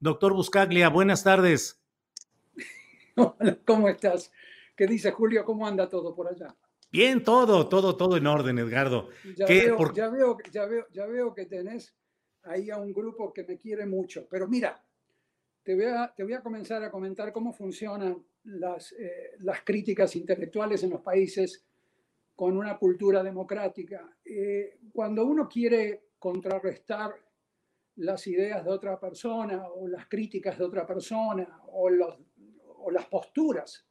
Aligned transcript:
Doctor 0.00 0.34
Buscaglia, 0.34 0.90
buenas 0.90 1.24
tardes. 1.24 1.80
Hola, 3.16 3.58
¿cómo 3.64 3.88
estás? 3.88 4.30
¿Qué 4.76 4.86
dice 4.86 5.10
Julio? 5.10 5.44
¿Cómo 5.44 5.66
anda 5.66 5.88
todo 5.88 6.14
por 6.14 6.28
allá? 6.28 6.54
Bien, 6.92 7.24
todo, 7.24 7.66
todo, 7.68 7.96
todo 7.96 8.16
en 8.16 8.26
orden, 8.26 8.58
Edgardo. 8.58 9.08
Ya, 9.36 9.46
veo, 9.46 9.92
ya, 9.94 10.08
veo, 10.08 10.36
ya, 10.52 10.66
veo, 10.66 10.86
ya 10.92 11.06
veo 11.06 11.34
que 11.34 11.46
tenés 11.46 11.94
ahí 12.42 12.70
a 12.70 12.76
un 12.76 12.92
grupo 12.92 13.32
que 13.32 13.44
me 13.44 13.56
quiere 13.56 13.86
mucho. 13.86 14.26
Pero 14.30 14.46
mira, 14.46 14.82
te 15.62 15.74
voy 15.74 15.86
a, 15.86 16.12
te 16.14 16.24
voy 16.24 16.34
a 16.34 16.42
comenzar 16.42 16.82
a 16.84 16.90
comentar 16.90 17.32
cómo 17.32 17.52
funcionan 17.52 18.22
las, 18.44 18.92
eh, 18.92 19.32
las 19.40 19.62
críticas 19.62 20.14
intelectuales 20.14 20.82
en 20.84 20.90
los 20.90 21.00
países 21.00 21.64
con 22.34 22.56
una 22.56 22.76
cultura 22.76 23.22
democrática. 23.22 24.08
Eh, 24.22 24.78
cuando 24.92 25.24
uno 25.24 25.48
quiere 25.48 26.08
contrarrestar 26.18 27.14
las 27.96 28.26
ideas 28.26 28.64
de 28.64 28.70
otra 28.70 28.98
persona 28.98 29.68
o 29.68 29.88
las 29.88 30.06
críticas 30.06 30.58
de 30.58 30.64
otra 30.64 30.86
persona 30.86 31.62
o, 31.68 31.88
los, 31.88 32.18
o 32.78 32.90
las 32.90 33.06
posturas 33.06 33.86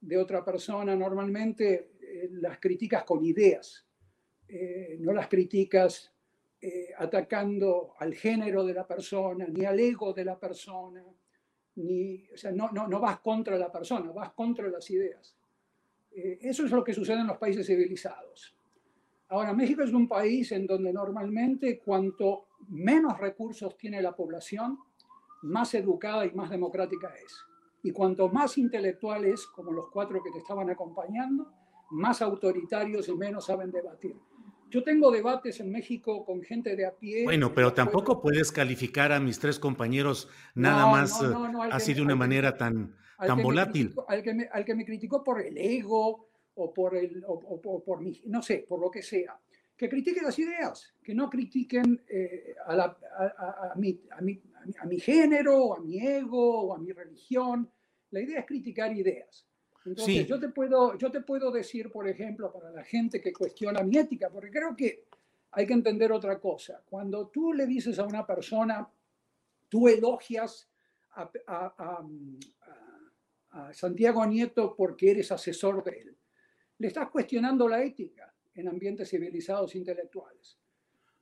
de 0.00 0.16
otra 0.16 0.44
persona, 0.44 0.96
normalmente 0.96 1.92
eh, 2.00 2.28
las 2.32 2.58
críticas 2.58 3.04
con 3.04 3.24
ideas, 3.24 3.86
eh, 4.48 4.96
no 5.00 5.12
las 5.12 5.28
críticas 5.28 6.12
eh, 6.60 6.90
atacando 6.98 7.94
al 7.98 8.14
género 8.14 8.64
de 8.64 8.74
la 8.74 8.86
persona, 8.86 9.46
ni 9.46 9.64
al 9.64 9.78
ego 9.78 10.12
de 10.12 10.24
la 10.24 10.38
persona, 10.38 11.04
ni, 11.76 12.28
o 12.32 12.36
sea, 12.36 12.52
no, 12.52 12.70
no, 12.70 12.86
no 12.86 13.00
vas 13.00 13.20
contra 13.20 13.56
la 13.56 13.70
persona, 13.70 14.10
vas 14.12 14.32
contra 14.32 14.68
las 14.68 14.88
ideas. 14.90 15.36
eso 16.10 16.66
es 16.66 16.70
lo 16.70 16.84
que 16.84 16.92
sucede 16.92 17.20
en 17.20 17.28
los 17.28 17.38
países 17.38 17.66
civilizados. 17.66 18.54
Ahora, 19.32 19.54
México 19.54 19.82
es 19.82 19.94
un 19.94 20.06
país 20.06 20.52
en 20.52 20.66
donde 20.66 20.92
normalmente 20.92 21.80
cuanto 21.82 22.48
menos 22.68 23.18
recursos 23.18 23.78
tiene 23.78 24.02
la 24.02 24.14
población, 24.14 24.78
más 25.40 25.72
educada 25.72 26.26
y 26.26 26.32
más 26.32 26.50
democrática 26.50 27.08
es. 27.24 27.34
Y 27.82 27.92
cuanto 27.92 28.28
más 28.28 28.58
intelectuales, 28.58 29.46
como 29.46 29.72
los 29.72 29.88
cuatro 29.88 30.22
que 30.22 30.30
te 30.30 30.38
estaban 30.38 30.68
acompañando, 30.68 31.50
más 31.92 32.20
autoritarios 32.20 33.08
y 33.08 33.14
menos 33.14 33.46
saben 33.46 33.70
debatir. 33.70 34.14
Yo 34.68 34.84
tengo 34.84 35.10
debates 35.10 35.60
en 35.60 35.72
México 35.72 36.26
con 36.26 36.42
gente 36.42 36.76
de 36.76 36.84
a 36.84 36.94
pie. 36.94 37.24
Bueno, 37.24 37.54
pero 37.54 37.72
tampoco 37.72 38.20
puedes 38.20 38.52
calificar 38.52 39.12
a 39.12 39.20
mis 39.20 39.38
tres 39.38 39.58
compañeros 39.58 40.28
nada 40.54 40.86
más 40.88 41.22
eh, 41.22 41.32
así 41.70 41.94
de 41.94 42.02
una 42.02 42.16
manera 42.16 42.58
tan, 42.58 42.94
tan 43.18 43.42
volátil. 43.42 43.94
al, 44.08 44.22
que 44.22 44.34
me, 44.34 44.48
al 44.52 44.66
que 44.66 44.74
me 44.74 44.84
criticó 44.84 45.24
por 45.24 45.40
el 45.40 45.56
ego, 45.56 46.28
o 46.54 46.72
por, 46.72 46.96
el, 46.96 47.24
o, 47.26 47.82
por 47.82 48.00
mi, 48.00 48.20
no 48.26 48.42
sé, 48.42 48.64
por 48.68 48.80
lo 48.80 48.90
que 48.90 49.02
sea, 49.02 49.38
que 49.76 49.88
critiquen 49.88 50.24
las 50.24 50.38
ideas, 50.38 50.94
que 51.02 51.14
no 51.14 51.30
critiquen 51.30 52.02
eh, 52.08 52.54
a, 52.66 52.76
la, 52.76 52.96
a, 53.18 53.72
a, 53.72 53.74
mi, 53.76 54.00
a, 54.10 54.20
mi, 54.20 54.40
a, 54.78 54.86
mi, 54.86 55.00
género, 55.00 55.74
a 55.74 55.80
mi 55.80 55.98
ego 55.98 56.68
o 56.68 56.74
a 56.74 56.78
mi 56.78 56.92
religión. 56.92 57.68
La 58.10 58.20
idea 58.20 58.40
es 58.40 58.46
criticar 58.46 58.96
ideas. 58.96 59.46
Entonces, 59.84 60.26
yo, 60.28 60.38
te 60.38 60.50
puedo, 60.50 60.96
yo 60.96 61.10
te 61.10 61.22
puedo 61.22 61.50
decir, 61.50 61.90
por 61.90 62.06
ejemplo, 62.06 62.52
para 62.52 62.70
la 62.70 62.84
gente 62.84 63.20
que 63.20 63.32
cuestiona 63.32 63.82
mi 63.82 63.98
ética, 63.98 64.30
porque 64.30 64.50
creo 64.50 64.76
que 64.76 65.06
hay 65.50 65.66
que 65.66 65.72
entender 65.72 66.12
otra 66.12 66.38
cosa. 66.38 66.82
Cuando 66.88 67.26
tú 67.28 67.52
le 67.52 67.66
dices 67.66 67.98
a 67.98 68.04
una 68.04 68.24
persona, 68.24 68.88
tú 69.68 69.88
elogias 69.88 70.68
a, 71.14 71.28
a 73.50 73.74
Santiago 73.74 74.24
Nieto 74.26 74.76
porque 74.76 75.10
eres 75.10 75.32
asesor 75.32 75.82
de 75.82 75.90
él 75.90 76.16
le 76.82 76.88
estás 76.88 77.10
cuestionando 77.10 77.68
la 77.68 77.80
ética 77.80 78.34
en 78.56 78.66
ambientes 78.66 79.08
civilizados 79.08 79.76
intelectuales. 79.76 80.58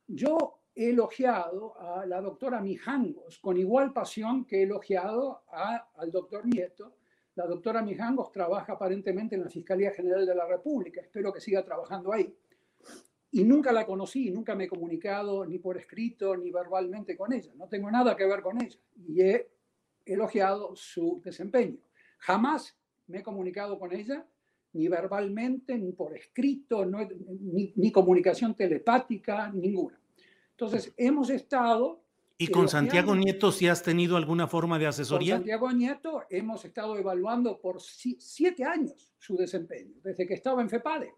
Yo 0.06 0.62
he 0.75 0.88
elogiado 0.88 1.78
a 1.78 2.06
la 2.06 2.22
doctora 2.22 2.62
Mijangos 2.62 3.38
con 3.41 3.59
igual 3.59 3.93
pasión 3.93 4.47
que 4.47 4.60
he 4.60 4.62
elogiado 4.62 5.43
al 5.53 6.10
doctor 6.10 6.47
Nieto. 6.47 6.97
La 7.34 7.47
doctora 7.47 7.82
Mijangos 7.82 8.32
trabaja 8.32 8.72
aparentemente 8.72 9.34
en 9.34 9.43
la 9.43 9.50
Fiscalía 9.50 9.91
General 9.91 10.25
de 10.25 10.34
la 10.34 10.47
República. 10.47 11.03
Espero 11.03 11.31
que 11.31 11.43
siga 11.43 11.62
trabajando 11.62 12.10
ahí. 12.10 12.34
Y 13.32 13.44
nunca 13.44 13.71
la 13.71 13.84
conocí, 13.84 14.31
nunca 14.31 14.54
me 14.54 14.65
he 14.65 14.69
comunicado 14.69 15.44
ni 15.44 15.59
por 15.59 15.77
escrito 15.77 16.38
ni 16.38 16.50
verbalmente 16.50 17.19
con 17.19 17.34
ella. 17.34 17.53
No 17.54 17.69
tengo 17.69 17.91
nada 17.91 18.16
que 18.16 18.25
ver 18.25 18.41
con 18.41 18.62
ella. 18.62 18.78
Y 18.97 19.21
he 19.21 19.50
elogiado 20.06 20.75
su 20.75 21.21
desempeño. 21.22 21.77
Jamás 22.16 22.78
me 23.09 23.19
he 23.19 23.22
comunicado 23.22 23.78
con 23.78 23.92
ella 23.92 24.27
ni 24.72 24.88
verbalmente, 24.88 25.76
ni 25.76 25.92
por 25.92 26.16
escrito, 26.16 26.84
ni, 26.84 27.92
comunicación 27.92 28.54
telepática, 28.54 29.50
ninguna. 29.53 30.00
Entonces, 30.53 30.92
hemos 30.97 31.31
estado... 31.31 32.03
¿Y 32.38 32.48
con 32.48 32.69
Santiago 32.69 33.14
Nieto 33.14 33.53
si 33.53 33.69
has 33.69 33.82
tenido 33.82 34.16
alguna 34.16 34.47
forma 34.47 34.78
de 34.78 34.86
asesoría? 34.86 35.34
Con 35.34 35.41
Santiago 35.41 35.72
Nieto 35.72 36.22
hemos 36.30 36.64
estado 36.64 36.97
evaluando 36.97 37.60
por 37.60 37.80
siete 37.80 38.64
años 38.64 39.12
su 39.19 39.36
desempeño, 39.36 39.97
desde 40.03 40.26
que 40.26 40.34
estaba 40.34 40.62
en 40.62 40.70
FEPADE. 40.70 41.12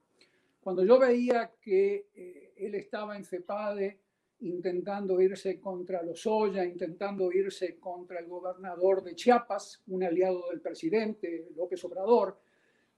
Cuando 0.61 0.85
yo 0.85 0.99
veía 0.99 1.53
que 1.61 2.09
eh, 2.15 2.55
él 2.57 2.75
estaba 2.75 3.17
en 3.17 3.25
FEPADE 3.25 4.01
intentando 4.43 5.21
irse 5.21 5.61
contra 5.61 6.03
los 6.03 6.27
Oya, 6.27 6.65
intentando 6.65 7.31
irse 7.33 7.79
contra 7.79 8.19
el 8.19 8.27
gobernador 8.27 9.03
de 9.03 9.15
Chiapas, 9.15 9.83
un 9.87 10.03
aliado 10.03 10.51
del 10.51 10.61
presidente 10.61 11.49
López 11.55 11.85
Obrador, 11.85 12.39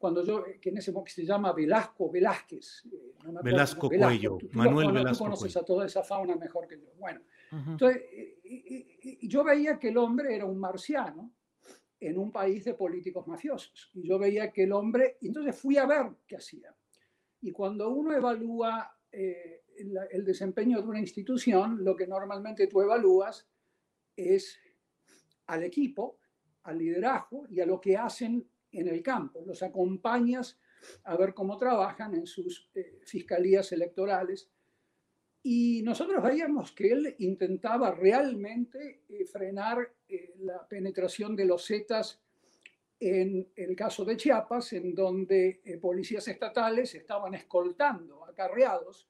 cuando 0.04 0.22
yo, 0.22 0.44
que 0.60 0.68
en 0.68 0.76
ese 0.76 0.92
momento 0.92 1.14
se 1.14 1.24
llama 1.24 1.50
Velasco 1.54 2.10
Velázquez. 2.10 2.84
Eh, 2.92 3.14
Velasco, 3.42 3.88
Cuello, 3.88 4.36
Manuel 4.52 4.92
Velasco. 4.92 5.24
Tú 5.24 5.30
conoces 5.30 5.56
a 5.56 5.64
toda 5.64 5.86
esa 5.86 6.02
fauna 6.02 6.36
mejor 6.36 6.68
que 6.68 6.78
yo. 6.78 6.88
Bueno, 6.98 7.22
entonces 7.50 8.02
yo 9.22 9.42
veía 9.42 9.78
que 9.78 9.88
el 9.88 9.96
hombre 9.96 10.34
era 10.34 10.44
un 10.44 10.58
marciano 10.58 11.32
en 11.98 12.18
un 12.18 12.30
país 12.30 12.66
de 12.66 12.74
políticos 12.74 13.26
mafiosos. 13.26 13.92
Y 13.94 14.06
yo 14.06 14.18
veía 14.18 14.52
que 14.52 14.64
el 14.64 14.72
hombre, 14.72 15.16
entonces 15.22 15.56
fui 15.56 15.78
a 15.78 15.86
ver 15.86 16.10
qué 16.26 16.36
hacía. 16.36 16.76
Y 17.40 17.50
cuando 17.50 17.88
uno 17.88 18.14
evalúa 18.14 18.98
eh, 19.10 19.62
el, 19.78 19.98
el 20.10 20.22
desempeño 20.22 20.82
de 20.82 20.86
una 20.86 21.00
institución, 21.00 21.82
lo 21.82 21.96
que 21.96 22.06
normalmente 22.06 22.66
tú 22.66 22.82
evalúas 22.82 23.48
es 24.14 24.60
al 25.46 25.62
equipo, 25.62 26.18
al 26.64 26.76
liderazgo 26.76 27.46
y 27.48 27.60
a 27.60 27.64
lo 27.64 27.80
que 27.80 27.96
hacen 27.96 28.46
en 28.74 28.88
el 28.88 29.02
campo, 29.02 29.42
los 29.46 29.62
acompañas 29.62 30.58
a 31.04 31.16
ver 31.16 31.34
cómo 31.34 31.56
trabajan 31.56 32.14
en 32.14 32.26
sus 32.26 32.70
eh, 32.74 33.00
fiscalías 33.04 33.72
electorales. 33.72 34.48
Y 35.42 35.82
nosotros 35.82 36.22
veíamos 36.22 36.72
que 36.72 36.92
él 36.92 37.14
intentaba 37.18 37.90
realmente 37.90 39.02
eh, 39.08 39.24
frenar 39.26 39.92
eh, 40.08 40.34
la 40.38 40.66
penetración 40.66 41.36
de 41.36 41.44
los 41.44 41.66
Zetas 41.66 42.20
en 43.00 43.50
el 43.56 43.76
caso 43.76 44.04
de 44.04 44.16
Chiapas, 44.16 44.72
en 44.72 44.94
donde 44.94 45.60
policías 45.82 46.26
estatales 46.28 46.94
estaban 46.94 47.34
escoltando 47.34 48.24
acarreados 48.24 49.08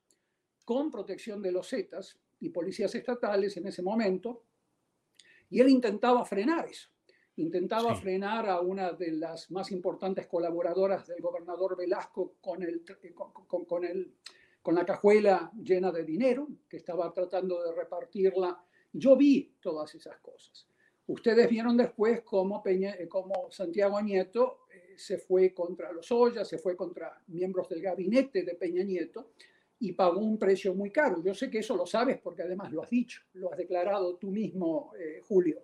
con 0.65 0.91
protección 0.91 1.41
de 1.41 1.53
los 1.53 1.69
Zetas 1.69 2.19
y 2.41 2.49
policías 2.49 2.93
estatales 2.95 3.57
en 3.57 3.69
ese 3.69 3.83
momento, 3.83 4.43
y 5.51 5.61
él 5.61 5.69
intentaba 5.69 6.25
frenar 6.25 6.67
eso. 6.67 6.89
Intentaba 7.37 7.95
frenar 7.97 8.49
a 8.49 8.61
una 8.61 8.93
de 8.93 9.11
las 9.13 9.51
más 9.51 9.73
importantes 9.73 10.27
colaboradoras 10.27 11.07
del 11.07 11.21
gobernador 11.21 11.77
Velasco 11.77 12.35
con, 12.41 12.63
el, 12.63 12.85
con, 13.49 13.65
con, 13.65 13.85
el, 13.85 14.15
con 14.63 14.75
la 14.75 14.85
cajuela 14.85 15.51
llena 15.61 15.91
de 15.91 16.05
dinero, 16.05 16.47
que 16.69 16.77
estaba 16.77 17.13
tratando 17.13 17.63
de 17.65 17.73
repartirla. 17.73 18.65
Yo 18.93 19.17
vi 19.17 19.57
todas 19.61 19.95
esas 19.97 20.17
cosas. 20.19 20.67
Ustedes 21.07 21.49
vieron 21.51 21.77
después 21.77 22.23
cómo, 22.23 22.63
Peña, 22.63 22.95
eh, 22.95 23.09
cómo 23.09 23.51
Santiago 23.51 24.01
Nieto 24.01 24.61
eh, 24.73 24.95
se 24.97 25.19
fue 25.19 25.53
contra 25.53 25.93
los 25.93 26.11
Ollas, 26.13 26.49
se 26.49 26.59
fue 26.59 26.77
contra 26.77 27.21
miembros 27.27 27.69
del 27.69 27.83
gabinete 27.83 28.43
de 28.43 28.55
Peña 28.55 28.85
Nieto 28.85 29.33
y 29.81 29.93
pagó 29.93 30.21
un 30.21 30.39
precio 30.39 30.73
muy 30.75 30.91
caro. 30.91 31.23
Yo 31.23 31.35
sé 31.35 31.51
que 31.51 31.59
eso 31.59 31.77
lo 31.77 31.85
sabes 31.85 32.19
porque 32.21 32.43
además 32.43 32.73
lo 32.73 32.83
has 32.83 32.91
dicho, 32.91 33.21
lo 33.35 33.53
has 33.53 33.59
declarado 33.59 34.17
tú 34.17 34.31
mismo, 34.31 34.93
eh, 34.99 35.21
Julio. 35.29 35.63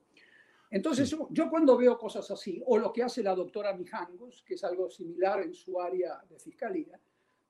Entonces, 0.70 1.14
yo 1.30 1.50
cuando 1.50 1.76
veo 1.76 1.98
cosas 1.98 2.30
así, 2.30 2.62
o 2.64 2.78
lo 2.78 2.92
que 2.92 3.02
hace 3.02 3.22
la 3.22 3.34
doctora 3.34 3.74
Mijangos, 3.74 4.42
que 4.46 4.54
es 4.54 4.62
algo 4.62 4.88
similar 4.88 5.42
en 5.42 5.52
su 5.52 5.80
área 5.80 6.22
de 6.28 6.38
fiscalía, 6.38 6.98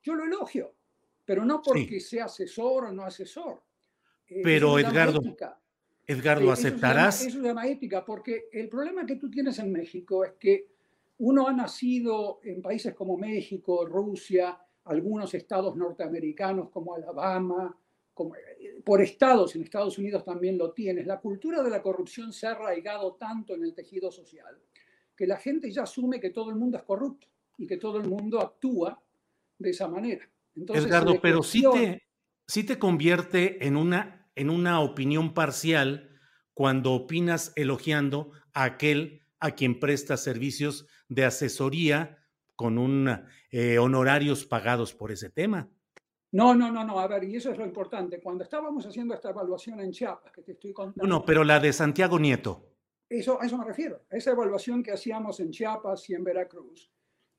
yo 0.02 0.14
lo 0.14 0.24
elogio, 0.24 0.74
pero 1.24 1.44
no 1.44 1.60
porque 1.60 2.00
sea 2.00 2.24
asesor 2.24 2.86
o 2.86 2.92
no 2.92 3.04
asesor. 3.04 3.62
pero, 4.42 4.78
Edgardo, 4.78 5.20
Edgardo, 6.06 6.50
¿aceptarás? 6.50 7.20
Eso 7.26 7.40
se, 7.40 7.46
llama, 7.46 7.66
ética, 7.68 8.04
porque 8.04 8.48
el 8.52 8.68
problema 8.68 9.04
que 9.04 9.16
tú 9.16 9.30
tienes 9.30 9.58
en 9.58 9.70
México 9.70 10.24
es 10.24 10.32
que 10.32 10.68
uno 11.18 11.46
ha 11.46 11.52
nacido 11.52 12.40
en 12.42 12.62
países 12.62 12.94
como 12.94 13.18
México, 13.18 13.84
Rusia, 13.84 14.58
algunos 14.84 15.34
estados 15.34 15.76
norteamericanos 15.76 16.70
como 16.70 16.94
Alabama, 16.94 17.78
como, 18.20 18.36
eh, 18.36 18.82
por 18.84 19.00
estados, 19.00 19.56
en 19.56 19.62
Estados 19.62 19.96
Unidos 19.96 20.22
también 20.26 20.58
lo 20.58 20.72
tienes. 20.72 21.06
La 21.06 21.20
cultura 21.20 21.62
de 21.62 21.70
la 21.70 21.80
corrupción 21.80 22.34
se 22.34 22.46
ha 22.46 22.50
arraigado 22.50 23.14
tanto 23.14 23.54
en 23.54 23.64
el 23.64 23.72
tejido 23.72 24.12
social 24.12 24.58
que 25.16 25.26
la 25.26 25.38
gente 25.38 25.70
ya 25.70 25.84
asume 25.84 26.20
que 26.20 26.28
todo 26.28 26.50
el 26.50 26.56
mundo 26.56 26.76
es 26.76 26.82
corrupto 26.82 27.28
y 27.56 27.66
que 27.66 27.78
todo 27.78 27.96
el 27.96 28.06
mundo 28.06 28.38
actúa 28.38 29.02
de 29.58 29.70
esa 29.70 29.88
manera. 29.88 30.28
Edgardo, 30.54 31.18
pero 31.22 31.42
sí 31.42 31.62
te, 31.72 32.02
sí 32.46 32.62
te 32.62 32.78
convierte 32.78 33.66
en 33.66 33.78
una 33.78 34.28
en 34.34 34.50
una 34.50 34.80
opinión 34.80 35.32
parcial 35.32 36.10
cuando 36.52 36.92
opinas 36.92 37.54
elogiando 37.56 38.32
a 38.52 38.64
aquel 38.64 39.22
a 39.38 39.52
quien 39.52 39.80
presta 39.80 40.18
servicios 40.18 40.86
de 41.08 41.24
asesoría 41.24 42.18
con 42.54 42.76
un 42.76 43.18
eh, 43.50 43.78
honorarios 43.78 44.44
pagados 44.44 44.92
por 44.92 45.10
ese 45.10 45.30
tema. 45.30 45.70
No, 46.32 46.54
no, 46.54 46.70
no, 46.70 46.84
no. 46.84 47.00
A 47.00 47.06
ver, 47.06 47.24
y 47.24 47.36
eso 47.36 47.50
es 47.50 47.58
lo 47.58 47.64
importante. 47.64 48.20
Cuando 48.20 48.44
estábamos 48.44 48.86
haciendo 48.86 49.14
esta 49.14 49.30
evaluación 49.30 49.80
en 49.80 49.90
Chiapas, 49.90 50.32
que 50.32 50.42
te 50.42 50.52
estoy 50.52 50.72
contando. 50.72 51.00
Bueno, 51.00 51.24
pero 51.24 51.42
la 51.44 51.58
de 51.58 51.72
Santiago 51.72 52.18
Nieto. 52.18 52.62
Eso, 53.08 53.40
a 53.40 53.46
eso 53.46 53.58
me 53.58 53.64
refiero. 53.64 54.02
Esa 54.08 54.30
evaluación 54.30 54.82
que 54.82 54.92
hacíamos 54.92 55.40
en 55.40 55.50
Chiapas 55.50 56.08
y 56.08 56.14
en 56.14 56.22
Veracruz. 56.22 56.92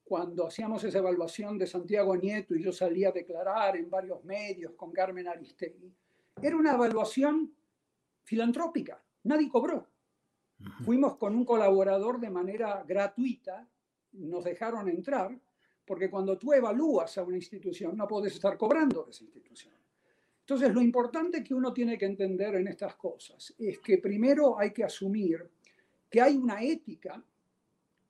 Cuando 0.04 0.48
hacíamos 0.48 0.84
esa 0.84 0.98
evaluación 0.98 1.58
de 1.58 1.66
Santiago 1.66 2.18
Nieto 2.18 2.54
y 2.54 2.64
yo 2.64 2.74
salía 2.74 3.10
a 3.10 3.14
declarar 3.14 3.78
en 3.78 3.90
varios 3.90 4.22
medios 4.26 4.74
con 4.74 4.92
Carmen 4.92 5.30
Aristegui, 5.30 5.94
era 6.42 6.58
una 6.58 6.74
evaluación 6.74 7.54
filantrópica, 8.24 9.02
nadie 9.24 9.48
cobró. 9.48 9.88
Fuimos 10.84 11.16
con 11.16 11.34
un 11.34 11.46
colaborador 11.46 12.20
de 12.20 12.30
manera 12.30 12.84
gratuita, 12.86 13.66
nos 14.12 14.44
dejaron 14.44 14.90
entrar, 14.90 15.38
porque 15.86 16.10
cuando 16.10 16.38
tú 16.38 16.54
evalúas 16.54 17.18
a 17.18 17.24
una 17.24 17.38
institución 17.38 17.98
no 17.98 18.08
puedes 18.08 18.34
estar 18.34 18.58
cobrando 18.58 19.04
de 19.04 19.12
esa 19.12 19.24
institución. 19.24 19.74
Entonces, 20.42 20.74
lo 20.74 20.82
importante 20.82 21.44
que 21.44 21.54
uno 21.54 21.72
tiene 21.72 21.98
que 21.98 22.06
entender 22.06 22.56
en 22.56 22.68
estas 22.68 22.96
cosas 22.96 23.54
es 23.58 23.80
que 23.80 24.00
primero 24.00 24.60
hay 24.60 24.72
que 24.72 24.84
asumir 24.84 25.50
que 26.10 26.20
hay 26.20 26.36
una 26.36 26.62
ética, 26.62 27.24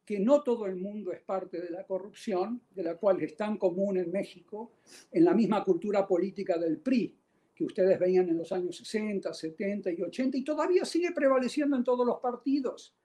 que 0.04 0.20
no 0.20 0.42
todo 0.42 0.66
el 0.66 0.76
mundo 0.76 1.12
es 1.12 1.22
parte 1.22 1.62
de 1.62 1.70
la 1.70 1.86
corrupción, 1.86 2.62
de 2.72 2.84
la 2.84 2.96
cual 2.96 3.22
es 3.22 3.36
tan 3.36 3.58
común 3.58 3.98
en 3.98 4.12
México, 4.12 4.72
en 5.12 5.24
la 5.24 5.34
misma 5.34 5.64
cultura 5.64 6.08
política 6.08 6.58
del 6.58 6.80
PRI 6.80 7.16
que 7.62 7.66
ustedes 7.66 8.00
veían 8.00 8.28
en 8.28 8.38
los 8.40 8.52
años 8.52 8.76
60, 8.78 9.32
70 9.32 9.92
y 9.92 10.02
80 10.02 10.38
y 10.38 10.44
todavía 10.44 10.84
sigue 10.84 11.12
prevaleciendo 11.12 11.76
en 11.76 11.84
todos 11.84 12.08
los 12.08 12.20
partidos. 12.20 12.96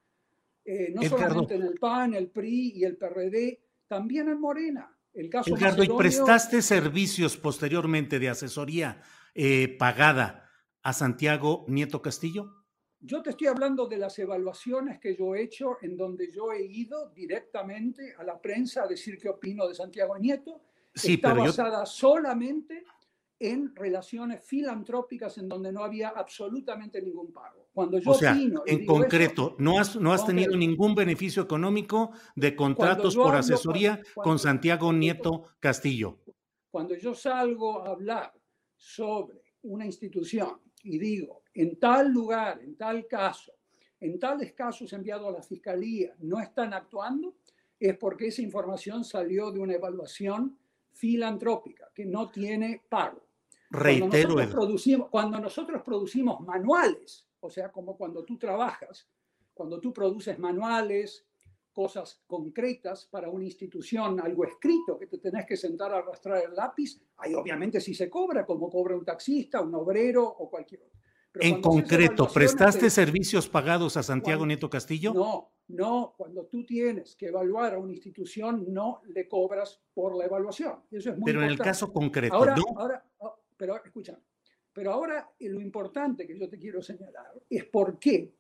Eh, 0.65 0.91
no 0.95 1.03
solamente 1.03 1.57
en 1.57 1.63
el 1.63 1.79
PAN, 1.79 2.15
el 2.15 2.29
PRI 2.29 2.73
y 2.77 2.85
el 2.85 2.97
PRD, 2.97 3.61
también 3.89 4.29
en 4.29 4.41
Morena. 4.41 4.93
El 5.13 5.31
caso 5.31 5.57
Edgardo, 5.57 5.83
¿y 5.83 5.89
prestaste 5.89 6.61
servicios 6.61 7.37
posteriormente 7.37 8.19
de 8.19 8.29
asesoría 8.29 9.03
eh, 9.35 9.77
pagada 9.79 10.51
a 10.83 10.93
Santiago 10.93 11.65
Nieto 11.69 12.03
Castillo? 12.03 12.53
Yo 13.01 13.23
te 13.23 13.31
estoy 13.31 13.47
hablando 13.47 13.87
de 13.87 13.99
las 13.99 14.19
evaluaciones 14.19 14.99
que 14.99 15.17
yo 15.17 15.35
he 15.35 15.43
hecho 15.43 15.79
en 15.81 15.97
donde 15.97 16.31
yo 16.31 16.53
he 16.53 16.63
ido 16.63 17.11
directamente 17.11 18.15
a 18.19 18.25
la 18.25 18.41
prensa 18.41 18.83
a 18.83 18.87
decir 18.87 19.19
qué 19.19 19.29
opino 19.29 19.67
de 19.69 19.75
Santiago 19.75 20.19
Nieto. 20.19 20.61
Sí, 20.95 21.15
Está 21.15 21.35
basada 21.35 21.87
solamente 21.87 22.85
en 23.39 23.75
relaciones 23.75 24.43
filantrópicas 24.45 25.37
en 25.39 25.49
donde 25.49 25.73
no 25.73 25.85
había 25.85 26.09
absolutamente 26.09 27.01
ningún 27.03 27.33
pago. 27.33 27.66
Cuando 27.77 27.99
yo 27.99 28.13
o 28.13 28.15
sea, 28.15 28.35
en 28.65 28.87
concreto, 28.87 29.55
no 29.59 29.79
has, 29.79 29.97
no 29.97 30.15
has 30.15 30.25
tenido 30.25 30.57
ningún 30.57 30.95
beneficio 30.95 31.43
económico 31.43 32.13
de 32.35 32.57
contratos 32.57 33.15
por 33.15 33.35
asesoría 33.37 34.01
con 34.15 34.39
Santiago 34.39 34.95
Nieto 34.95 35.45
Castillo. 35.61 36.21
Cuando 36.71 36.95
yo 36.95 37.15
salgo 37.15 37.85
a 37.85 37.91
hablar 37.91 38.33
sobre 38.79 39.43
una 39.65 39.85
institución 39.85 40.59
y 40.85 40.99
digo, 40.99 41.43
en 41.53 41.79
tal 41.79 42.11
lugar, 42.11 42.63
en 42.63 42.79
tal 42.79 43.07
caso, 43.07 43.53
en 44.01 44.19
tales 44.19 44.55
casos 44.55 44.91
enviados 44.95 45.29
a 45.29 45.37
la 45.37 45.43
fiscalía 45.43 46.15
no 46.21 46.41
están 46.41 46.73
actuando, 46.73 47.37
es 47.79 47.95
porque 47.99 48.29
esa 48.29 48.41
información 48.41 49.05
salió 49.05 49.51
de 49.53 49.61
una 49.61 49.75
evaluación 49.75 50.59
filantrópica 50.93 51.91
que 51.95 52.07
no 52.07 52.31
tiene 52.31 52.85
pago. 52.89 53.27
Reitero. 53.69 54.09
Cuando 54.09 54.29
nosotros, 54.29 54.55
producimos, 54.55 55.09
cuando 55.11 55.41
nosotros 55.41 55.83
producimos 55.83 56.41
manuales, 56.41 57.27
o 57.47 57.51
sea, 57.51 57.71
como 57.71 57.97
cuando 57.97 58.25
tú 58.25 58.37
trabajas, 58.37 59.09
cuando 59.55 59.81
tú 59.81 59.93
produces 59.93 60.39
manuales, 60.39 61.27
cosas 61.73 62.23
concretas 62.27 63.07
para 63.07 63.29
una 63.29 63.45
institución, 63.45 64.19
algo 64.21 64.45
escrito 64.45 64.99
que 64.99 65.07
te 65.07 65.19
tenés 65.19 65.47
que 65.47 65.57
sentar 65.57 65.93
a 65.93 65.99
arrastrar 65.99 66.43
el 66.43 66.55
lápiz, 66.55 67.01
ahí 67.19 67.35
obviamente 67.35 67.81
sí 67.81 67.95
se 67.95 68.11
cobra, 68.11 68.45
como 68.45 68.69
cobra 68.69 68.97
un 68.97 69.05
taxista, 69.05 69.61
un 69.61 69.75
obrero 69.75 70.25
o 70.27 70.51
cualquier 70.51 70.83
otro. 70.83 71.01
en 71.35 71.61
concreto, 71.61 72.29
¿prestaste 72.33 72.89
servicios 72.89 73.49
pagados 73.49 73.97
a 73.97 74.03
Santiago 74.03 74.47
Nieto 74.47 74.71
Castillo? 74.71 75.13
No, 75.13 75.53
no, 75.69 76.15
cuando 76.17 76.47
tú 76.47 76.65
tienes 76.65 77.15
que 77.15 77.27
evaluar 77.27 77.75
a 77.75 77.79
una 77.79 77.93
institución, 77.93 78.65
no 78.69 79.03
le 79.09 79.29
cobras 79.29 79.81
por 79.93 80.17
la 80.17 80.25
evaluación. 80.25 80.83
Eso 80.91 81.11
es 81.11 81.19
muy 81.19 81.27
Pero 81.27 81.43
en 81.43 81.51
el 81.51 81.59
caso 81.59 81.93
concreto, 81.93 82.35
ahora, 82.35 82.57
¿no? 82.57 82.81
Ahora, 82.81 83.05
pero 83.57 83.85
escucha, 83.85 84.19
pero 84.77 84.93
ahora 84.93 85.27
lo 85.41 85.59
importante 85.59 86.27
que 86.27 86.39
yo 86.39 86.51
te 86.51 86.59
quiero 86.59 86.83
señalar 86.83 87.33
es 87.49 87.65
por 87.65 87.99
qué 87.99 88.35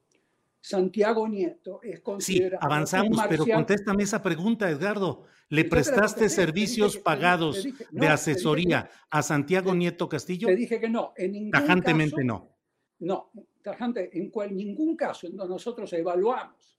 Santiago 0.60 1.26
Nieto 1.26 1.80
es 1.82 2.00
considerado. 2.00 2.60
Sí, 2.60 2.66
avanzamos, 2.66 3.22
pero 3.26 3.46
contéstame 3.46 4.02
esa 4.02 4.20
pregunta, 4.22 4.68
Edgardo. 4.70 5.24
¿Le 5.48 5.64
prestaste 5.64 6.28
servicios 6.28 6.98
pagados 6.98 7.66
de 7.90 8.06
asesoría 8.06 8.90
a 9.08 9.22
Santiago 9.22 9.74
Nieto 9.74 10.10
Castillo? 10.10 10.48
Te 10.48 10.56
dije 10.56 10.78
que 10.78 10.90
no. 10.90 11.14
En 11.16 11.32
ningún 11.32 11.52
Tajantemente 11.52 12.16
caso, 12.16 12.26
no. 12.26 12.56
No, 12.98 13.30
tajante, 13.62 14.10
en 14.18 14.28
cual, 14.28 14.54
ningún 14.54 14.94
caso 14.94 15.26
en 15.26 15.36
donde 15.36 15.54
nosotros 15.54 15.90
evaluamos 15.94 16.78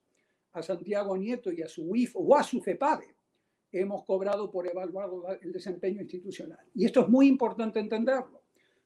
a 0.52 0.62
Santiago 0.62 1.18
Nieto 1.18 1.52
y 1.52 1.64
a 1.64 1.68
su 1.68 1.84
UIF 1.84 2.12
o 2.14 2.36
a 2.36 2.44
su 2.44 2.62
FEPADE, 2.62 3.16
hemos 3.72 4.06
cobrado 4.06 4.52
por 4.52 4.68
evaluar 4.68 5.10
el 5.42 5.52
desempeño 5.52 6.04
institucional. 6.04 6.64
Y 6.76 6.86
esto 6.86 7.02
es 7.02 7.10
muy 7.10 7.28
importante 7.28 7.80
entenderlo. 7.80 8.37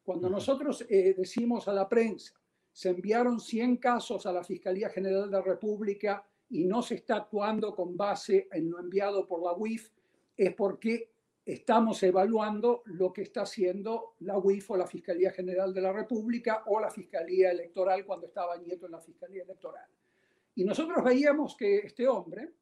Cuando 0.03 0.29
nosotros 0.29 0.85
eh, 0.89 1.13
decimos 1.17 1.67
a 1.67 1.73
la 1.73 1.87
prensa, 1.87 2.33
se 2.71 2.89
enviaron 2.89 3.39
100 3.39 3.77
casos 3.77 4.25
a 4.25 4.31
la 4.31 4.43
Fiscalía 4.43 4.89
General 4.89 5.25
de 5.25 5.37
la 5.37 5.41
República 5.41 6.25
y 6.49 6.65
no 6.65 6.81
se 6.81 6.95
está 6.95 7.17
actuando 7.17 7.75
con 7.75 7.95
base 7.95 8.47
en 8.51 8.69
lo 8.69 8.79
enviado 8.79 9.27
por 9.27 9.43
la 9.43 9.53
UIF, 9.53 9.89
es 10.35 10.53
porque 10.53 11.11
estamos 11.45 12.01
evaluando 12.03 12.81
lo 12.85 13.11
que 13.11 13.23
está 13.23 13.43
haciendo 13.43 14.15
la 14.19 14.37
UIF 14.37 14.71
o 14.71 14.77
la 14.77 14.87
Fiscalía 14.87 15.31
General 15.31 15.73
de 15.73 15.81
la 15.81 15.91
República 15.91 16.63
o 16.67 16.79
la 16.79 16.89
Fiscalía 16.89 17.51
Electoral 17.51 18.05
cuando 18.05 18.27
estaba 18.27 18.57
Nieto 18.57 18.85
en 18.85 18.93
la 18.93 19.01
Fiscalía 19.01 19.43
Electoral. 19.43 19.87
Y 20.55 20.63
nosotros 20.63 21.03
veíamos 21.03 21.55
que 21.55 21.77
este 21.77 22.07
hombre 22.07 22.53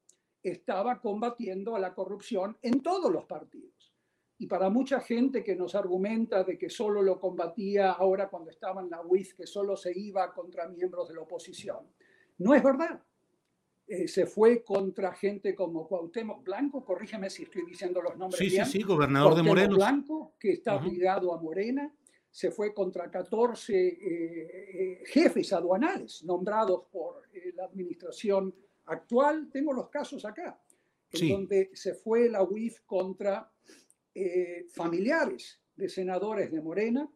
estaba 0.42 1.00
combatiendo 1.02 1.76
a 1.76 1.80
la 1.80 1.94
corrupción 1.94 2.58
en 2.62 2.82
todos 2.82 3.12
los 3.12 3.26
partidos. 3.26 3.89
Y 4.42 4.48
para 4.48 4.70
mucha 4.70 5.02
gente 5.02 5.44
que 5.44 5.54
nos 5.54 5.76
argumenta 5.76 6.46
de 6.46 6.58
que 6.58 6.70
solo 6.70 7.02
lo 7.02 7.20
combatía 7.20 7.92
ahora 7.92 8.30
cuando 8.30 8.50
estaba 8.50 8.82
en 8.82 8.90
la 8.90 9.02
UIF, 9.02 9.34
que 9.34 9.46
solo 9.46 9.76
se 9.76 9.92
iba 9.98 10.34
contra 10.34 10.66
miembros 10.70 11.10
de 11.10 11.16
la 11.16 11.22
oposición, 11.22 11.80
no 12.38 12.56
es 12.56 12.64
verdad. 12.64 13.02
eh, 13.86 14.08
se 14.08 14.28
fue 14.28 14.64
contra 14.64 15.14
gente 15.14 15.54
como 15.54 15.88
Cuauhtémoc 15.88 16.44
Blanco, 16.44 16.86
corrígeme 16.86 17.30
si 17.30 17.44
estoy 17.44 17.64
diciendo 17.66 18.02
los 18.02 18.16
nombres 18.16 18.40
sí, 18.40 18.50
bien. 18.50 18.66
Sí, 18.66 18.78
sí, 18.78 18.84
gobernador 18.84 19.36
de 19.36 19.44
Morelos. 19.44 19.76
Blanco, 19.76 20.36
que 20.40 20.54
está 20.54 20.80
ligado 20.80 21.34
a 21.34 21.42
Morena, 21.42 21.94
se 22.32 22.52
fue 22.52 22.74
contra 22.74 23.10
14 23.12 23.74
eh, 23.74 23.98
eh, 24.02 25.04
jefes 25.08 25.52
aduanales 25.52 26.24
nombrados 26.24 26.84
por 26.92 27.24
la 27.56 27.66
administración 27.66 28.56
actual. 28.86 29.50
Tengo 29.52 29.74
los 29.74 29.90
casos 29.90 30.24
acá, 30.24 30.62
en 31.12 31.30
donde 31.30 31.72
se 31.74 31.96
fue 31.96 32.30
la 32.30 32.44
UIF 32.44 32.82
contra 32.86 33.52
familiares 34.72 35.60
de 35.76 35.90
senadores 35.90 36.52
de 36.52 36.62
Morena. 36.62 37.10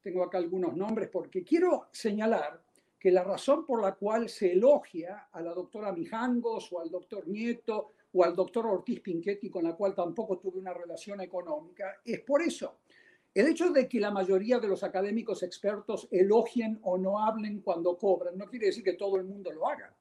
Tengo 0.00 0.22
acá 0.22 0.38
algunos 0.38 0.76
nombres 0.76 1.08
porque 1.08 1.42
quiero 1.42 1.88
señalar 1.92 2.62
que 2.98 3.10
la 3.10 3.22
razón 3.22 3.66
por 3.66 3.82
la 3.82 3.92
cual 3.92 4.30
se 4.30 4.52
elogia 4.52 5.28
a 5.30 5.42
la 5.42 5.52
doctora 5.52 5.92
Mijangos 5.92 6.72
o 6.72 6.80
al 6.80 6.90
doctor 6.90 7.28
Nieto 7.28 7.92
o 8.14 8.24
al 8.24 8.34
doctor 8.34 8.66
Ortiz 8.66 9.00
Pinchetti, 9.00 9.50
con 9.50 9.64
la 9.64 9.74
cual 9.74 9.94
tampoco 9.94 10.38
tuve 10.38 10.58
una 10.58 10.72
relación 10.72 11.20
económica, 11.20 12.00
es 12.02 12.20
por 12.20 12.40
eso. 12.40 12.78
El 13.34 13.48
hecho 13.48 13.70
de 13.70 13.88
que 13.88 14.00
la 14.00 14.10
mayoría 14.10 14.58
de 14.58 14.68
los 14.68 14.84
académicos 14.84 15.42
expertos 15.42 16.08
elogien 16.10 16.78
o 16.82 16.96
no 16.96 17.18
hablen 17.18 17.60
cuando 17.60 17.98
cobran 17.98 18.38
no 18.38 18.46
quiere 18.46 18.66
decir 18.66 18.82
que 18.82 18.92
todo 18.94 19.16
el 19.16 19.24
mundo 19.24 19.52
lo 19.52 19.68
haga. 19.68 19.94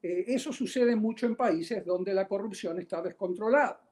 Eh, 0.00 0.24
eso 0.28 0.52
sucede 0.52 0.94
mucho 0.94 1.26
en 1.26 1.34
países 1.34 1.84
donde 1.84 2.14
la 2.14 2.28
corrupción 2.28 2.78
está 2.78 3.02
descontrolada. 3.02 3.87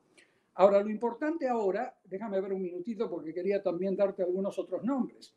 Ahora, 0.56 0.82
lo 0.82 0.90
importante 0.90 1.48
ahora, 1.48 1.94
déjame 2.04 2.40
ver 2.40 2.52
un 2.52 2.62
minutito 2.62 3.10
porque 3.10 3.34
quería 3.34 3.62
también 3.62 3.94
darte 3.94 4.22
algunos 4.22 4.58
otros 4.58 4.82
nombres. 4.84 5.34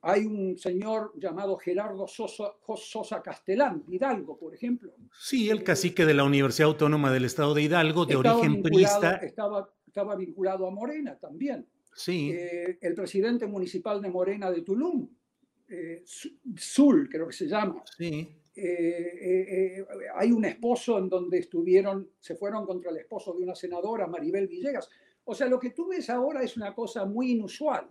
Hay 0.00 0.24
un 0.24 0.58
señor 0.58 1.12
llamado 1.16 1.56
Gerardo 1.58 2.08
Sosa, 2.08 2.52
Sosa 2.76 3.22
Castelán, 3.22 3.84
Hidalgo, 3.88 4.36
por 4.36 4.54
ejemplo. 4.54 4.92
Sí, 5.16 5.48
el 5.48 5.62
cacique 5.62 6.04
de 6.04 6.14
la 6.14 6.24
Universidad 6.24 6.68
Autónoma 6.70 7.12
del 7.12 7.24
Estado 7.24 7.54
de 7.54 7.62
Hidalgo, 7.62 8.06
de 8.06 8.16
origen 8.16 8.62
priista. 8.62 9.16
Estaba, 9.16 9.68
estaba 9.86 10.16
vinculado 10.16 10.66
a 10.66 10.70
Morena 10.70 11.16
también. 11.18 11.66
Sí. 11.94 12.30
Eh, 12.32 12.78
el 12.80 12.94
presidente 12.94 13.46
municipal 13.46 14.00
de 14.00 14.10
Morena 14.10 14.50
de 14.50 14.62
Tulum, 14.62 15.08
eh, 15.68 16.02
Zul, 16.58 17.08
creo 17.08 17.28
que 17.28 17.34
se 17.34 17.46
llama. 17.46 17.82
Sí. 17.96 18.41
Eh, 18.54 19.84
hay 20.14 20.30
un 20.30 20.44
esposo 20.44 20.98
en 20.98 21.08
donde 21.08 21.38
estuvieron, 21.38 22.10
se 22.20 22.34
fueron 22.34 22.66
contra 22.66 22.90
el 22.90 22.98
esposo 22.98 23.32
de 23.32 23.42
una 23.42 23.54
senadora, 23.54 24.06
Maribel 24.06 24.46
Villegas. 24.46 24.88
O 25.24 25.34
sea, 25.34 25.46
lo 25.46 25.58
que 25.58 25.70
tú 25.70 25.88
ves 25.88 26.10
ahora 26.10 26.42
es 26.42 26.56
una 26.56 26.74
cosa 26.74 27.04
muy 27.04 27.32
inusual. 27.32 27.88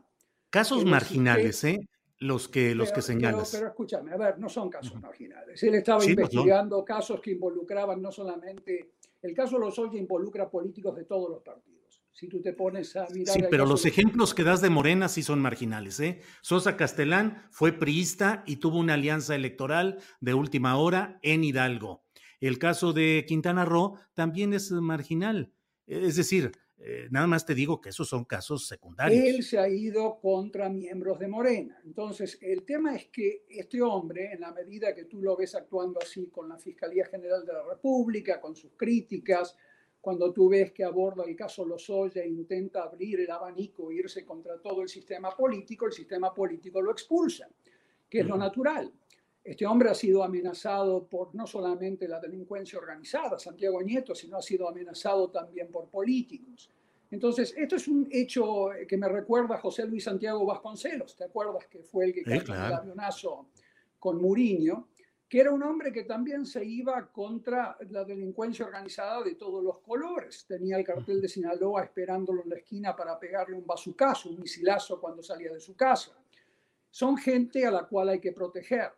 Casos 0.50 0.86
marginales, 0.86 1.64
¿eh? 1.64 1.80
los 2.22 2.48
que, 2.48 2.76
los 2.76 2.92
que 2.92 3.02
señalas. 3.02 3.52
Pero, 3.52 3.68
escúchame, 3.68 4.14
a 4.14 4.18
ver, 4.18 4.40
no 4.40 4.48
son 4.48 4.70
casos 4.70 5.00
marginales. 5.02 5.62
Él 5.64 5.76
estaba 5.76 6.06
investigando 6.06 6.86
casos 6.86 7.20
que 7.20 7.32
involucraban 7.32 8.02
no 8.02 8.12
solamente. 8.12 8.92
El 9.22 9.34
caso 9.34 9.56
de 9.56 9.66
los 9.66 9.78
Lozoya 9.78 10.00
involucra 10.00 10.50
políticos 10.50 10.96
de 10.96 11.06
todos 11.06 11.30
los 11.30 11.42
partidos. 11.42 11.71
Si 12.14 12.28
tú 12.28 12.42
te 12.42 12.54
pones 12.54 12.96
a 12.96 13.08
mirar. 13.14 13.36
Sí, 13.36 13.44
pero 13.50 13.66
los 13.66 13.86
ejemplos 13.86 14.34
que 14.34 14.44
das 14.44 14.62
de 14.62 14.70
Morena 14.70 15.10
sí 15.10 15.24
son 15.24 15.40
marginales. 15.40 16.00
¿eh? 16.00 16.22
Sosa 16.42 16.78
Castelán 16.78 17.44
fue 17.52 17.72
priista 17.72 18.44
y 18.46 18.58
tuvo 18.58 18.80
una 18.80 18.96
alianza 18.96 19.36
electoral 19.36 20.00
de 20.20 20.34
última 20.34 20.78
hora 20.78 21.20
en 21.22 21.44
Hidalgo. 21.44 22.04
El 22.40 22.58
caso 22.58 22.92
de 22.94 23.24
Quintana 23.28 23.66
Roo 23.66 23.98
también 24.14 24.54
es 24.54 24.72
marginal. 24.72 25.54
Es 25.88 26.16
decir, 26.16 26.52
eh, 26.84 27.08
nada 27.12 27.28
más 27.28 27.46
te 27.46 27.54
digo 27.54 27.80
que 27.80 27.90
esos 27.90 28.10
son 28.10 28.26
casos 28.26 28.68
secundarios. 28.68 29.24
Él 29.24 29.44
se 29.44 29.60
ha 29.60 29.70
ido 29.70 30.20
contra 30.20 30.68
miembros 30.68 31.20
de 31.20 31.28
Morena. 31.28 31.80
Entonces, 31.86 32.40
el 32.42 32.64
tema 32.64 32.96
es 32.96 33.06
que 33.08 33.46
este 33.50 33.82
hombre, 33.84 34.32
en 34.34 34.42
la 34.42 34.52
medida 34.52 34.96
que 34.96 35.06
tú 35.06 35.22
lo 35.22 35.38
ves 35.38 35.54
actuando 35.54 36.00
así 36.02 36.28
con 36.30 36.50
la 36.50 36.58
Fiscalía 36.58 37.06
General 37.06 37.46
de 37.46 37.54
la 37.54 37.64
República, 37.70 38.42
con 38.42 38.56
sus 38.56 38.72
críticas, 38.76 39.56
cuando 40.02 40.34
tú 40.34 40.50
ves 40.50 40.72
que 40.72 40.84
aborda 40.84 41.24
el 41.24 41.36
caso 41.36 41.64
Lozoya 41.64 42.24
e 42.24 42.28
intenta 42.28 42.84
abrir 42.84 43.20
el 43.20 43.30
abanico 43.30 43.92
e 43.92 43.96
irse 43.96 44.26
contra 44.26 44.58
todo 44.60 44.82
el 44.82 44.90
sistema 44.90 45.30
político, 45.36 45.86
el 45.86 45.94
sistema 45.94 46.34
político 46.34 46.82
lo 46.82 46.92
expulsa, 46.92 47.48
que 48.10 48.22
es 48.22 48.26
lo 48.26 48.36
natural. 48.36 48.92
Este 49.44 49.66
hombre 49.66 49.90
ha 49.90 49.94
sido 49.94 50.24
amenazado 50.24 51.08
por 51.08 51.34
no 51.36 51.46
solamente 51.46 52.08
la 52.08 52.20
delincuencia 52.20 52.80
organizada, 52.80 53.40
Santiago 53.40 53.82
Nieto, 53.82 54.14
sino 54.16 54.38
ha 54.38 54.42
sido 54.42 54.68
amenazado 54.68 55.30
también 55.30 55.72
por 55.72 55.88
políticos. 55.88 56.70
Entonces, 57.12 57.54
esto 57.58 57.76
es 57.76 57.88
un 57.88 58.08
hecho 58.12 58.70
que 58.88 58.98
me 58.98 59.08
recuerda 59.08 59.56
a 59.56 59.60
José 59.60 59.86
Luis 59.86 60.06
Santiago 60.06 60.46
Vasconcelos, 60.46 61.16
¿te 61.16 61.26
acuerdas 61.26 61.68
que 61.68 61.84
fue 61.84 62.06
el 62.06 62.14
que 62.14 62.24
cayó 62.24 62.54
el 62.54 62.74
avionazo 62.74 63.48
con 64.00 64.22
Muriño? 64.22 64.88
Que 65.32 65.40
era 65.40 65.52
un 65.52 65.64
hombre 65.64 65.94
que 65.94 66.04
también 66.04 66.46
se 66.46 66.66
iba 66.66 67.10
contra 67.10 67.78
la 67.90 68.04
delincuencia 68.04 68.66
organizada 68.66 69.24
de 69.24 69.36
todos 69.36 69.64
los 69.64 69.80
colores. 69.80 70.46
Tenía 70.46 70.76
el 70.76 70.84
cartel 70.84 71.22
de 71.22 71.30
Sinaloa 71.30 71.86
esperándolo 71.86 72.44
en 72.44 72.50
la 72.50 72.58
esquina 72.58 72.94
para 72.94 73.18
pegarle 73.18 73.56
un 73.56 73.66
bazucazo, 73.66 74.30
un 74.30 74.42
misilazo 74.42 75.00
cuando 75.00 75.24
salía 75.24 75.54
de 75.54 75.62
su 75.62 75.74
casa. 75.74 76.12
Son 76.90 77.16
gente 77.16 77.66
a 77.66 77.72
la 77.72 77.88
cual 77.88 78.10
hay 78.10 78.20
que 78.20 78.34
proteger 78.34 78.92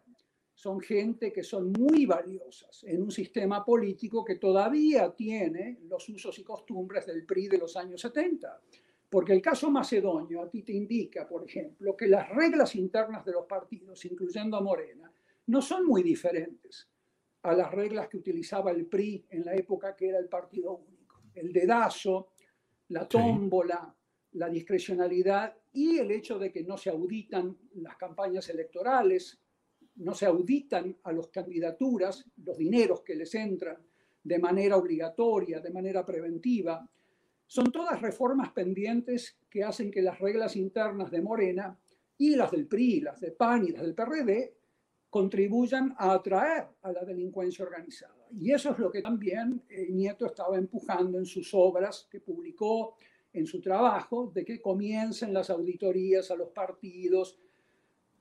son 0.56 0.80
gente 0.80 1.34
que 1.34 1.44
son 1.44 1.72
muy 1.72 2.06
valiosas 2.06 2.84
en 2.84 3.02
un 3.02 3.12
sistema 3.12 3.66
político 3.66 4.24
que 4.24 4.36
todavía 4.36 5.14
tiene 5.14 5.80
los 5.90 6.08
usos 6.10 6.38
y 6.40 6.44
costumbres 6.44 7.06
del 7.06 7.26
PRI 7.26 7.48
de 7.48 7.58
los 7.58 7.76
años 7.76 8.02
70. 8.02 8.62
Porque 9.10 9.34
el 9.34 9.42
caso 9.42 9.70
macedonio 9.70 10.42
a 10.42 10.50
ti 10.50 10.64
te 10.64 10.74
indica, 10.74 11.28
por 11.28 11.44
ejemplo, 11.46 11.96
que 11.96 12.08
las 12.08 12.30
reglas 12.30 12.76
internas 12.76 13.26
de 13.26 13.34
los 13.34 13.46
partidos, 13.46 14.04
incluyendo 14.06 14.58
a 14.58 14.62
Morena, 14.62 15.13
no 15.48 15.62
son 15.62 15.86
muy 15.86 16.04
diferentes 16.04 16.90
a 17.44 17.54
las 17.54 17.72
reglas 17.72 18.08
que 18.08 18.18
utilizaba 18.18 18.72
el 18.72 18.86
PRI 18.86 19.26
en 19.30 19.44
la 19.44 19.54
época 19.54 19.96
que 19.96 20.10
era 20.10 20.20
el 20.20 20.30
partido 20.30 20.78
único. 20.78 21.22
El 21.34 21.52
dedazo, 21.52 22.30
la 22.90 23.08
tómbola, 23.08 23.94
la 24.34 24.50
discrecionalidad 24.50 25.54
y 25.74 25.98
el 25.98 26.12
hecho 26.12 26.40
de 26.40 26.52
que 26.52 26.64
no 26.64 26.78
se 26.78 26.90
auditan 26.90 27.58
las 27.76 27.98
campañas 27.98 28.48
electorales, 28.50 29.40
no 29.96 30.14
se 30.14 30.26
auditan 30.26 30.98
a 31.04 31.12
las 31.12 31.28
candidaturas, 31.28 32.26
los 32.38 32.58
dineros 32.58 33.02
que 33.02 33.16
les 33.16 33.36
entran 33.36 33.78
de 34.24 34.40
manera 34.40 34.78
obligatoria, 34.78 35.60
de 35.60 35.72
manera 35.72 36.06
preventiva. 36.06 36.88
Son 37.46 37.72
todas 37.72 38.02
reformas 38.02 38.52
pendientes 38.54 39.38
que 39.50 39.64
hacen 39.64 39.92
que 39.92 40.02
las 40.02 40.20
reglas 40.20 40.56
internas 40.56 41.12
de 41.12 41.22
Morena 41.22 41.78
y 42.18 42.36
las 42.36 42.52
del 42.52 42.68
PRI, 42.68 43.02
las 43.02 43.20
de 43.20 43.32
PAN 43.32 43.66
y 43.68 43.72
las 43.72 43.82
del 43.82 43.94
PRD 43.94 44.54
contribuyan 45.14 45.94
a 46.00 46.14
atraer 46.14 46.66
a 46.82 46.92
la 46.92 47.06
delincuencia 47.06 47.64
organizada. 47.64 48.26
Y 48.36 48.52
eso 48.52 48.72
es 48.72 48.80
lo 48.80 48.90
que 48.90 49.04
también 49.04 49.62
eh, 49.70 49.86
Nieto 49.92 50.26
estaba 50.26 50.58
empujando 50.58 51.20
en 51.20 51.26
sus 51.28 51.54
obras 51.54 52.08
que 52.10 52.20
publicó 52.20 52.96
en 53.32 53.46
su 53.46 53.62
trabajo, 53.62 54.32
de 54.34 54.44
que 54.44 54.60
comiencen 54.60 55.32
las 55.32 55.52
auditorías 55.52 56.32
a 56.32 56.36
los 56.36 56.50
partidos, 56.50 57.38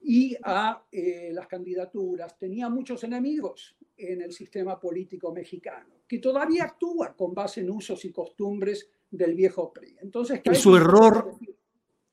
y 0.03 0.37
a 0.43 0.85
eh, 0.93 1.31
las 1.33 1.47
candidaturas. 1.47 2.39
Tenía 2.39 2.69
muchos 2.69 3.05
enemigos 3.05 3.75
en 3.97 4.21
el 4.21 4.33
sistema 4.33 4.79
político 4.79 5.33
mexicano, 5.33 5.95
que 6.07 6.19
todavía 6.19 6.65
actúa 6.65 7.15
con 7.17 7.33
base 7.33 7.61
en 7.61 7.71
usos 7.71 8.05
y 8.05 8.11
costumbres 8.11 8.91
del 9.11 9.35
viejo 9.35 9.73
PRI. 9.73 9.97
Entonces, 10.03 10.43
su 10.55 10.77
error, 10.77 11.37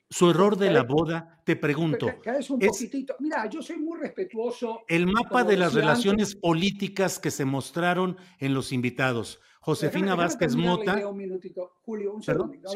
su 0.10 0.30
error 0.30 0.58
de 0.58 0.72
la 0.72 0.84
boda, 0.84 1.42
te 1.44 1.56
pregunto. 1.56 2.08
es 2.24 2.50
un 2.50 2.60
poquitito. 2.60 3.16
Mira, 3.20 3.48
yo 3.48 3.62
soy 3.62 3.78
muy 3.78 4.00
respetuoso. 4.00 4.82
El 4.88 5.08
mapa 5.08 5.44
de 5.44 5.58
las 5.58 5.74
relaciones 5.74 6.36
políticas 6.36 7.20
que 7.20 7.32
se 7.32 7.46
mostraron 7.46 8.18
en 8.40 8.54
los 8.54 8.72
invitados. 8.72 9.40
Josefina 9.62 10.16
Vázquez 10.16 10.56
Mota. 10.56 11.08
Un 11.08 11.18
minutito, 11.18 11.74
Julio, 11.84 12.14
un 12.14 12.24
segundo. 12.24 12.72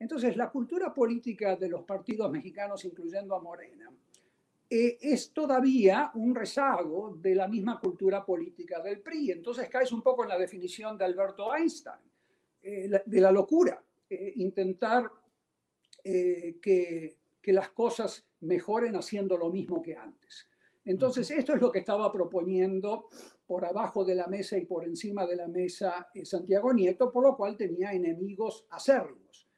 Entonces, 0.00 0.36
la 0.36 0.48
cultura 0.50 0.94
política 0.94 1.56
de 1.56 1.68
los 1.68 1.82
partidos 1.82 2.30
mexicanos, 2.30 2.84
incluyendo 2.84 3.34
a 3.34 3.40
Morena, 3.40 3.90
eh, 4.70 4.98
es 5.00 5.32
todavía 5.32 6.10
un 6.14 6.34
rezago 6.34 7.16
de 7.18 7.34
la 7.34 7.48
misma 7.48 7.80
cultura 7.80 8.24
política 8.24 8.80
del 8.82 9.00
PRI. 9.00 9.32
Entonces 9.32 9.66
caes 9.68 9.92
un 9.92 10.02
poco 10.02 10.24
en 10.24 10.28
la 10.28 10.38
definición 10.38 10.98
de 10.98 11.06
Alberto 11.06 11.54
Einstein, 11.54 11.96
eh, 12.62 12.90
de 13.04 13.20
la 13.20 13.32
locura, 13.32 13.82
eh, 14.10 14.34
intentar 14.36 15.10
que, 16.60 17.18
que, 17.42 17.52
las 17.52 17.70
cosas 17.70 18.26
mejoren 18.40 18.94
haciendo 18.96 19.36
lo 19.36 19.50
mismo 19.50 19.80
que 19.82 19.96
antes. 19.96 20.48
Entonces, 20.84 21.30
esto 21.30 21.54
es 21.54 21.60
lo 21.60 21.72
que 21.72 21.78
estaba 21.78 22.12
proponiendo 22.12 23.08
por 23.46 23.64
abajo 23.64 24.04
de 24.04 24.14
la 24.14 24.26
mesa 24.26 24.58
y 24.58 24.66
por 24.66 24.84
encima 24.84 25.26
de 25.26 25.36
la 25.36 25.48
mesa 25.48 26.08
Santiago 26.24 26.72
Nieto, 26.72 27.10
por 27.10 27.24
lo 27.24 27.36
cual 27.36 27.56
tenía 27.56 27.92
enemigos 27.92 28.66
acérrimos. 28.70 29.48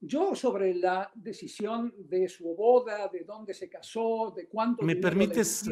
Yo 0.00 0.34
sobre 0.34 0.74
la 0.74 1.10
decisión 1.14 1.92
de 1.98 2.26
su 2.28 2.54
boda, 2.54 3.08
de 3.08 3.24
dónde 3.24 3.52
se 3.52 3.68
casó, 3.68 4.32
de 4.34 4.48
cuánto... 4.48 4.82
¿Me 4.82 4.96
permites? 4.96 5.68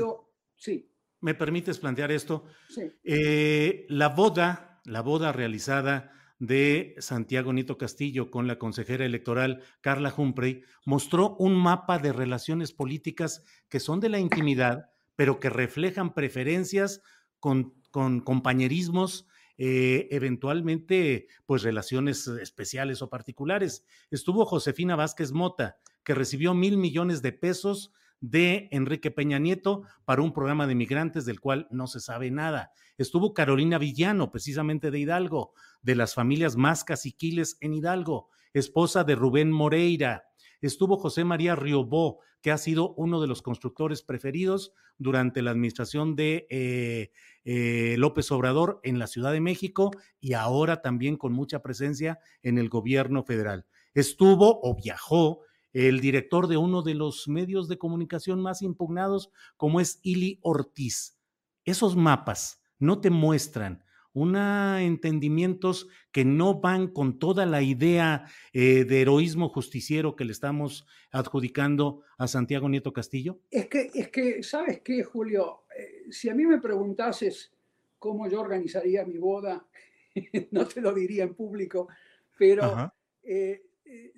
Sí. 0.55 0.91
¿Me 1.21 1.35
permites 1.35 1.79
plantear 1.79 2.13
esto? 2.13 2.45
Sí. 2.69 2.93
Eh, 3.03 3.87
la 3.89 4.11
boda, 4.11 4.83
la 4.85 5.01
boda 5.01 5.33
realizada 5.33 6.13
de 6.39 6.95
Santiago 6.99 7.53
Nieto 7.53 7.79
Castillo 7.79 8.31
con 8.31 8.47
la 8.47 8.59
consejera 8.59 9.05
electoral 9.05 9.63
Carla 9.81 10.15
Humphrey 10.17 10.63
mostró 10.85 11.37
un 11.37 11.57
mapa 11.57 11.99
de 11.99 12.13
relaciones 12.13 12.73
políticas 12.73 13.45
que 13.69 13.81
son 13.81 14.01
de 14.01 14.09
la 14.09 14.21
intimidad, 14.21 14.91
pero 15.17 15.41
que 15.41 15.51
reflejan 15.51 16.15
preferencias 16.15 17.03
con, 17.41 17.75
con 17.91 18.21
compañerismos, 18.21 19.27
eh, 19.57 20.07
eventualmente, 20.13 21.27
pues 21.45 21.63
relaciones 21.63 22.29
especiales 22.29 23.03
o 23.03 23.11
particulares. 23.11 23.85
Estuvo 24.11 24.47
Josefina 24.47 24.95
Vázquez 24.95 25.33
Mota, 25.33 25.79
que 26.05 26.15
recibió 26.15 26.55
mil 26.55 26.77
millones 26.77 27.23
de 27.23 27.33
pesos 27.33 27.93
de 28.21 28.69
Enrique 28.73 29.11
Peña 29.11 29.39
Nieto 29.39 29.83
para 30.05 30.23
un 30.23 30.33
programa 30.33 30.67
de 30.67 30.75
migrantes 30.75 31.25
del 31.25 31.41
cual 31.41 31.69
no 31.71 31.87
se 31.87 32.01
sabe 32.01 32.31
nada. 32.31 32.73
Estuvo 32.97 33.35
Carolina 33.35 33.79
Villano, 33.79 34.31
precisamente 34.31 34.91
de 34.91 34.99
Hidalgo, 34.99 35.53
de 35.83 35.95
las 35.95 36.15
familias 36.15 36.57
más 36.57 36.85
caciquiles 36.85 37.57
en 37.61 37.75
Hidalgo, 37.75 38.29
esposa 38.53 39.05
de 39.05 39.15
Rubén 39.15 39.53
Moreira. 39.53 40.25
Estuvo 40.61 40.97
José 40.97 41.25
María 41.25 41.55
Riobó, 41.55 42.19
que 42.43 42.51
ha 42.51 42.59
sido 42.59 42.95
uno 42.95 43.21
de 43.21 43.29
los 43.29 43.43
constructores 43.43 44.03
preferidos 44.03 44.73
durante 44.97 45.43
la 45.43 45.51
administración 45.51 46.17
de 46.17 46.47
eh, 46.51 47.11
eh, 47.45 47.97
López 47.99 48.31
Obrador 48.33 48.81
en 48.83 48.99
la 48.99 49.07
Ciudad 49.07 49.33
de 49.33 49.41
México 49.41 49.91
y 50.21 50.33
ahora 50.33 50.83
también 50.83 51.17
con 51.17 51.33
mucha 51.33 51.63
presencia 51.63 52.19
en 52.43 52.59
el 52.59 52.69
gobierno 52.69 53.23
federal. 53.23 53.67
Estuvo 53.95 54.61
o 54.63 54.75
viajó 54.77 55.41
el 55.73 56.01
director 56.01 56.47
de 56.47 56.57
uno 56.57 56.83
de 56.83 56.95
los 56.95 57.29
medios 57.29 57.69
de 57.69 57.79
comunicación 57.79 58.41
más 58.41 58.63
impugnados, 58.63 59.31
como 59.57 59.81
es 59.81 60.01
Ili 60.03 60.39
Ortiz. 60.43 61.19
Esos 61.65 61.97
mapas 61.97 62.63
no 62.79 63.01
te 63.01 63.11
muestran 63.11 63.85
una 64.13 64.83
entendimientos 64.83 65.89
que 66.11 66.25
no 66.25 66.61
van 66.61 66.89
con 66.89 67.19
toda 67.19 67.47
la 67.47 67.63
idea 67.63 68.25
eh, 68.53 68.85
de 68.85 69.03
heroísmo 69.03 69.49
justiciero 69.49 70.17
que 70.17 70.25
le 70.25 70.33
estamos 70.33 70.87
adjudicando 71.13 72.03
a 72.17 72.27
Santiago 72.27 72.69
Nieto 72.69 72.93
Castillo? 72.93 73.41
Es 73.51 73.67
que, 73.69 73.91
es 73.95 74.09
que 74.09 74.43
¿sabes 74.43 74.81
qué, 74.81 75.05
Julio? 75.05 75.65
Eh, 75.77 76.11
si 76.11 76.29
a 76.29 76.35
mí 76.35 76.47
me 76.47 76.61
preguntases 76.61 77.53
cómo 77.99 78.29
yo 78.29 78.41
organizaría 78.41 79.05
mi 79.05 79.19
boda, 79.19 79.67
no 80.51 80.67
te 80.67 80.81
lo 80.81 80.93
diría 80.93 81.25
en 81.25 81.35
público, 81.35 81.89
pero 82.37 82.93
eh, 83.23 83.63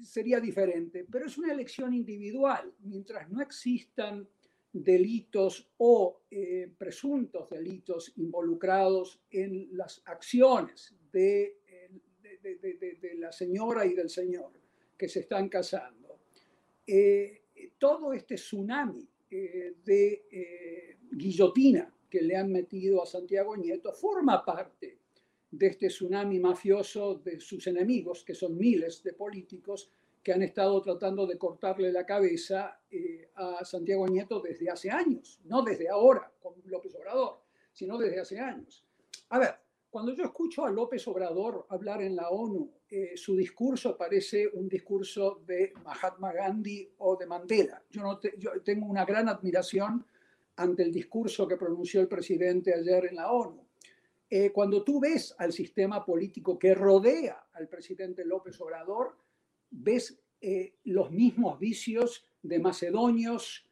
sería 0.02 0.40
diferente, 0.40 1.06
pero 1.10 1.26
es 1.26 1.38
una 1.38 1.52
elección 1.52 1.94
individual. 1.94 2.72
Mientras 2.80 3.30
no 3.30 3.40
existan 3.40 4.28
delitos 4.72 5.68
o 5.78 6.22
eh, 6.30 6.70
presuntos 6.78 7.50
delitos 7.50 8.12
involucrados 8.16 9.20
en 9.30 9.68
las 9.76 10.02
acciones 10.06 10.94
de, 11.12 11.58
de, 12.40 13.14
la 13.16 13.32
señora 13.32 13.84
y 13.84 13.94
del 13.94 14.08
señor 14.08 14.52
que 14.96 15.08
se 15.08 15.20
están 15.20 15.48
casando, 15.48 16.20
eh, 16.86 17.42
todo 17.78 18.12
este 18.12 18.36
tsunami 18.36 19.08
de 19.30 20.96
guillotina 21.12 21.92
que 22.08 22.20
le 22.20 22.36
han 22.36 22.50
metido 22.50 23.02
a 23.02 23.06
Santiago 23.06 23.56
Nieto 23.56 23.92
forma 23.92 24.44
parte 24.44 24.99
de 25.50 25.66
este 25.66 25.88
tsunami 25.88 26.38
mafioso 26.38 27.16
de 27.16 27.40
sus 27.40 27.66
enemigos, 27.66 28.24
que 28.24 28.34
son 28.34 28.56
miles 28.56 29.02
de 29.02 29.12
políticos 29.12 29.90
que 30.22 30.32
han 30.32 30.42
estado 30.42 30.80
tratando 30.82 31.26
de 31.26 31.38
cortarle 31.38 31.90
la 31.90 32.04
cabeza 32.04 32.80
eh, 32.90 33.30
a 33.34 33.64
Santiago 33.64 34.06
Nieto 34.06 34.40
desde 34.40 34.70
hace 34.70 34.90
años, 34.90 35.40
no 35.44 35.62
desde 35.62 35.88
ahora 35.88 36.30
con 36.40 36.54
López 36.66 36.94
Obrador, 36.94 37.40
sino 37.72 37.96
desde 37.98 38.20
hace 38.20 38.38
años. 38.38 38.84
A 39.30 39.38
ver, 39.38 39.54
cuando 39.88 40.12
yo 40.12 40.24
escucho 40.24 40.64
a 40.64 40.70
López 40.70 41.06
Obrador 41.08 41.66
hablar 41.70 42.02
en 42.02 42.16
la 42.16 42.28
ONU, 42.28 42.70
eh, 42.88 43.16
su 43.16 43.34
discurso 43.34 43.96
parece 43.96 44.46
un 44.46 44.68
discurso 44.68 45.42
de 45.46 45.72
Mahatma 45.84 46.32
Gandhi 46.32 46.92
o 46.98 47.16
de 47.16 47.26
Mandela. 47.26 47.82
Yo, 47.90 48.02
no 48.02 48.20
yo 48.38 48.60
tengo 48.62 48.86
una 48.86 49.04
gran 49.04 49.28
admiración 49.28 50.04
ante 50.56 50.82
el 50.82 50.92
discurso 50.92 51.48
que 51.48 51.56
pronunció 51.56 52.00
el 52.00 52.08
presidente 52.08 52.74
ayer 52.74 53.06
en 53.06 53.16
la 53.16 53.32
ONU 53.32 53.69
eh, 54.32 54.52
cuando 54.52 54.84
tú 54.84 55.00
ves 55.00 55.34
al 55.38 55.52
sistema 55.52 56.04
político 56.04 56.56
que 56.56 56.72
rodea 56.72 57.48
al 57.52 57.68
presidente 57.68 58.24
López 58.24 58.60
Obrador, 58.60 59.16
ves 59.70 60.22
eh, 60.40 60.76
los 60.84 61.10
mismos 61.10 61.58
vicios 61.58 62.24
de 62.40 62.60
macedonios 62.60 63.66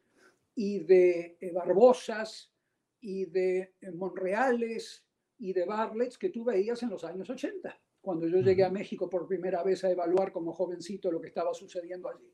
y 0.56 0.80
de 0.80 1.38
eh, 1.40 1.52
Barbosas 1.52 2.52
y 3.00 3.26
de 3.26 3.74
Monreales 3.94 5.04
y 5.38 5.52
de 5.52 5.64
Barlets 5.64 6.18
que 6.18 6.30
tú 6.30 6.42
veías 6.42 6.82
en 6.82 6.90
los 6.90 7.04
años 7.04 7.30
80, 7.30 7.80
cuando 8.00 8.26
yo 8.26 8.40
llegué 8.40 8.64
a 8.64 8.70
México 8.70 9.08
por 9.08 9.28
primera 9.28 9.62
vez 9.62 9.84
a 9.84 9.92
evaluar 9.92 10.32
como 10.32 10.52
jovencito 10.52 11.12
lo 11.12 11.20
que 11.20 11.28
estaba 11.28 11.54
sucediendo 11.54 12.08
allí. 12.08 12.28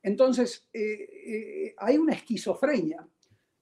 Entonces, 0.00 0.68
hay 1.78 1.98
una 1.98 2.12
esquizofrenia 2.12 3.04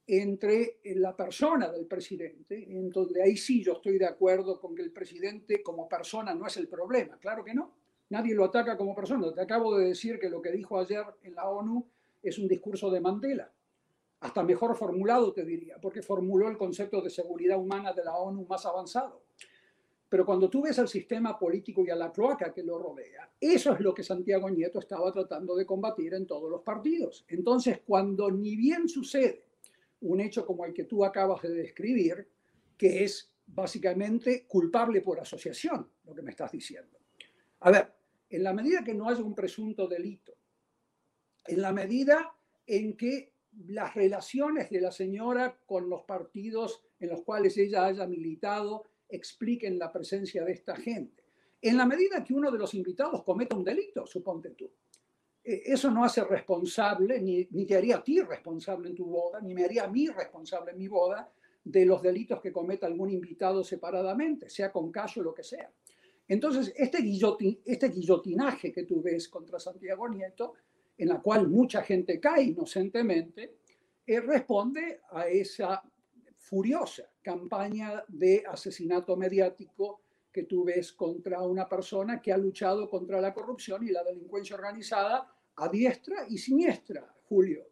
entre 0.07 0.81
eh, 0.83 0.95
la 0.97 1.17
persona 1.17 1.71
del 1.71 1.87
presidente, 1.87 2.63
en 2.71 2.91
donde 2.91 3.23
ahí 3.23 3.37
sí 3.37 3.63
yo 3.63 3.75
estoy 3.75 3.99
de 3.99 4.07
acuerdo 4.07 4.61
con 4.61 4.75
que 4.75 4.83
el 4.83 4.93
presidente 4.93 5.63
como 5.63 5.89
persona 5.89 6.35
no 6.35 6.47
es 6.47 6.57
el 6.59 6.69
problema, 6.69 7.19
claro 7.19 7.45
que 7.45 7.55
no, 7.55 7.73
nadie 8.11 8.35
lo 8.35 8.45
ataca 8.45 8.77
como 8.77 8.95
persona. 8.95 9.33
Te 9.33 9.41
acabo 9.41 9.77
de 9.79 9.89
decir 9.89 10.19
que 10.19 10.29
lo 10.29 10.43
que 10.43 10.53
dijo 10.53 10.79
ayer 10.79 11.05
en 11.23 11.35
la 11.35 11.49
ONU 11.49 11.87
es 12.23 12.39
un 12.39 12.49
discurso 12.49 12.91
de 12.91 13.01
Mandela, 13.01 13.51
hasta 14.21 14.43
mejor 14.43 14.77
formulado 14.77 15.33
te 15.33 15.45
diría, 15.45 15.77
porque 15.81 16.03
formuló 16.03 16.49
el 16.49 16.57
concepto 16.57 17.03
de 17.03 17.11
seguridad 17.11 17.59
humana 17.59 17.93
de 17.93 18.05
la 18.05 18.17
ONU 18.17 18.47
más 18.47 18.65
avanzado. 18.65 19.23
Pero 20.09 20.25
cuando 20.25 20.49
tú 20.49 20.63
ves 20.63 20.79
al 20.79 20.89
sistema 20.89 21.39
político 21.39 21.85
y 21.85 21.91
a 21.91 21.97
la 21.97 22.13
cloaca 22.13 22.53
que 22.53 22.63
lo 22.63 22.79
rodea, 22.79 23.31
eso 23.41 23.75
es 23.75 23.81
lo 23.81 23.93
que 23.93 24.03
Santiago 24.03 24.49
Nieto 24.49 24.79
estaba 24.79 25.11
tratando 25.13 25.57
de 25.57 25.67
combatir 25.67 26.15
en 26.15 26.27
todos 26.27 26.51
los 26.51 26.63
partidos. 26.63 27.25
Entonces, 27.29 27.81
cuando 27.85 28.31
ni 28.31 28.55
bien 28.57 28.89
sucede 28.89 29.44
un 30.05 30.21
hecho 30.21 30.45
como 30.45 30.65
el 30.65 30.75
que 30.75 30.85
tú 30.85 31.05
acabas 31.05 31.43
de 31.43 31.55
describir, 31.55 32.29
que 32.77 33.05
es 33.05 33.33
básicamente 33.47 34.47
culpable 34.47 35.01
por 35.01 35.21
asociación, 35.21 35.89
lo 36.05 36.15
que 36.15 36.23
me 36.23 36.31
estás 36.31 36.53
diciendo. 36.53 36.99
A 37.61 37.71
ver, 37.71 37.93
en 38.29 38.43
la 38.43 38.53
medida 38.53 38.85
que 38.85 38.95
no 38.95 39.09
haya 39.09 39.23
un 39.23 39.35
presunto 39.35 39.87
delito, 39.87 40.37
en 41.47 41.61
la 41.61 41.73
medida 41.73 42.35
en 42.67 42.97
que 42.97 43.33
las 43.69 43.95
relaciones 43.95 44.71
de 44.71 44.81
la 44.81 44.91
señora 44.91 45.59
con 45.65 45.89
los 45.89 46.03
partidos 46.03 46.83
en 46.99 47.11
los 47.11 47.23
cuales 47.23 47.57
ella 47.57 47.87
haya 47.87 48.07
militado 48.07 48.85
expliquen 49.09 49.79
la 49.79 49.93
presencia 49.93 50.45
de 50.45 50.53
esta 50.53 50.75
gente, 50.77 51.23
en 51.63 51.77
la 51.77 51.87
medida 51.87 52.25
que 52.25 52.35
uno 52.35 52.51
de 52.51 52.59
los 52.59 52.75
invitados 52.75 53.23
cometa 53.23 53.57
un 53.57 53.65
delito, 53.65 54.07
suponte 54.07 54.51
tú, 54.51 54.71
eso 55.45 55.91
no 55.91 56.05
hace 56.05 56.25
responsable, 56.25 57.21
ni, 57.21 57.47
ni, 57.51 57.67
te 57.67 57.77
haría 57.77 57.97
a 57.97 58.05
ti 58.05 58.21
responsable 58.21 58.89
en 58.89 58.95
tu 58.95 59.05
boda, 59.05 59.41
ni 59.41 59.55
me 59.55 59.65
haría 59.65 59.85
a 59.85 59.89
mí 59.89 60.09
responsable 60.09 60.73
en 60.73 60.79
mi 60.79 60.89
boda 60.89 61.31
de 61.63 61.85
los 61.85 62.03
delitos 62.03 62.41
que 62.41 62.53
cometa 62.53 62.87
algún 62.87 63.11
invitado 63.11 63.63
separadamente, 63.63 64.49
sea 64.49 64.73
con 64.73 64.91
caso 64.91 65.21
o 65.21 65.23
lo 65.23 65.35
que 65.35 65.43
sea. 65.43 65.71
Entonces, 66.29 66.73
este, 66.77 67.03
guillotin, 67.03 67.61
este 67.65 67.89
guillotinaje 67.89 68.73
que 68.73 68.85
tú 68.85 69.03
ves 69.03 69.29
contra 69.29 69.59
Santiago 69.59 70.09
Nieto, 70.09 70.55
en 70.97 71.09
la 71.09 71.21
cual 71.21 71.49
mucha 71.49 71.83
gente 71.83 72.19
cae 72.19 72.45
inocentemente, 72.45 73.57
eh, 74.07 74.21
responde 74.21 75.01
a 75.11 75.27
esa 75.29 75.83
furiosa 76.39 77.11
campaña 77.23 78.05
de 78.09 78.45
asesinato 78.47 79.17
mediático 79.17 80.01
que 80.31 80.45
tú 80.45 80.65
ves 80.65 80.93
contra 80.93 81.41
una 81.43 81.69
persona 81.69 82.21
que 82.21 82.33
ha 82.33 82.37
luchado 82.37 82.89
contra 82.91 83.21
la 83.21 83.33
corrupción 83.33 83.87
y 83.87 83.91
la 83.91 84.03
delincuencia 84.03 84.57
organizada 84.57 85.34
a 85.57 85.69
diestra 85.69 86.27
y 86.29 86.39
siniestra, 86.39 87.15
Julio. 87.29 87.65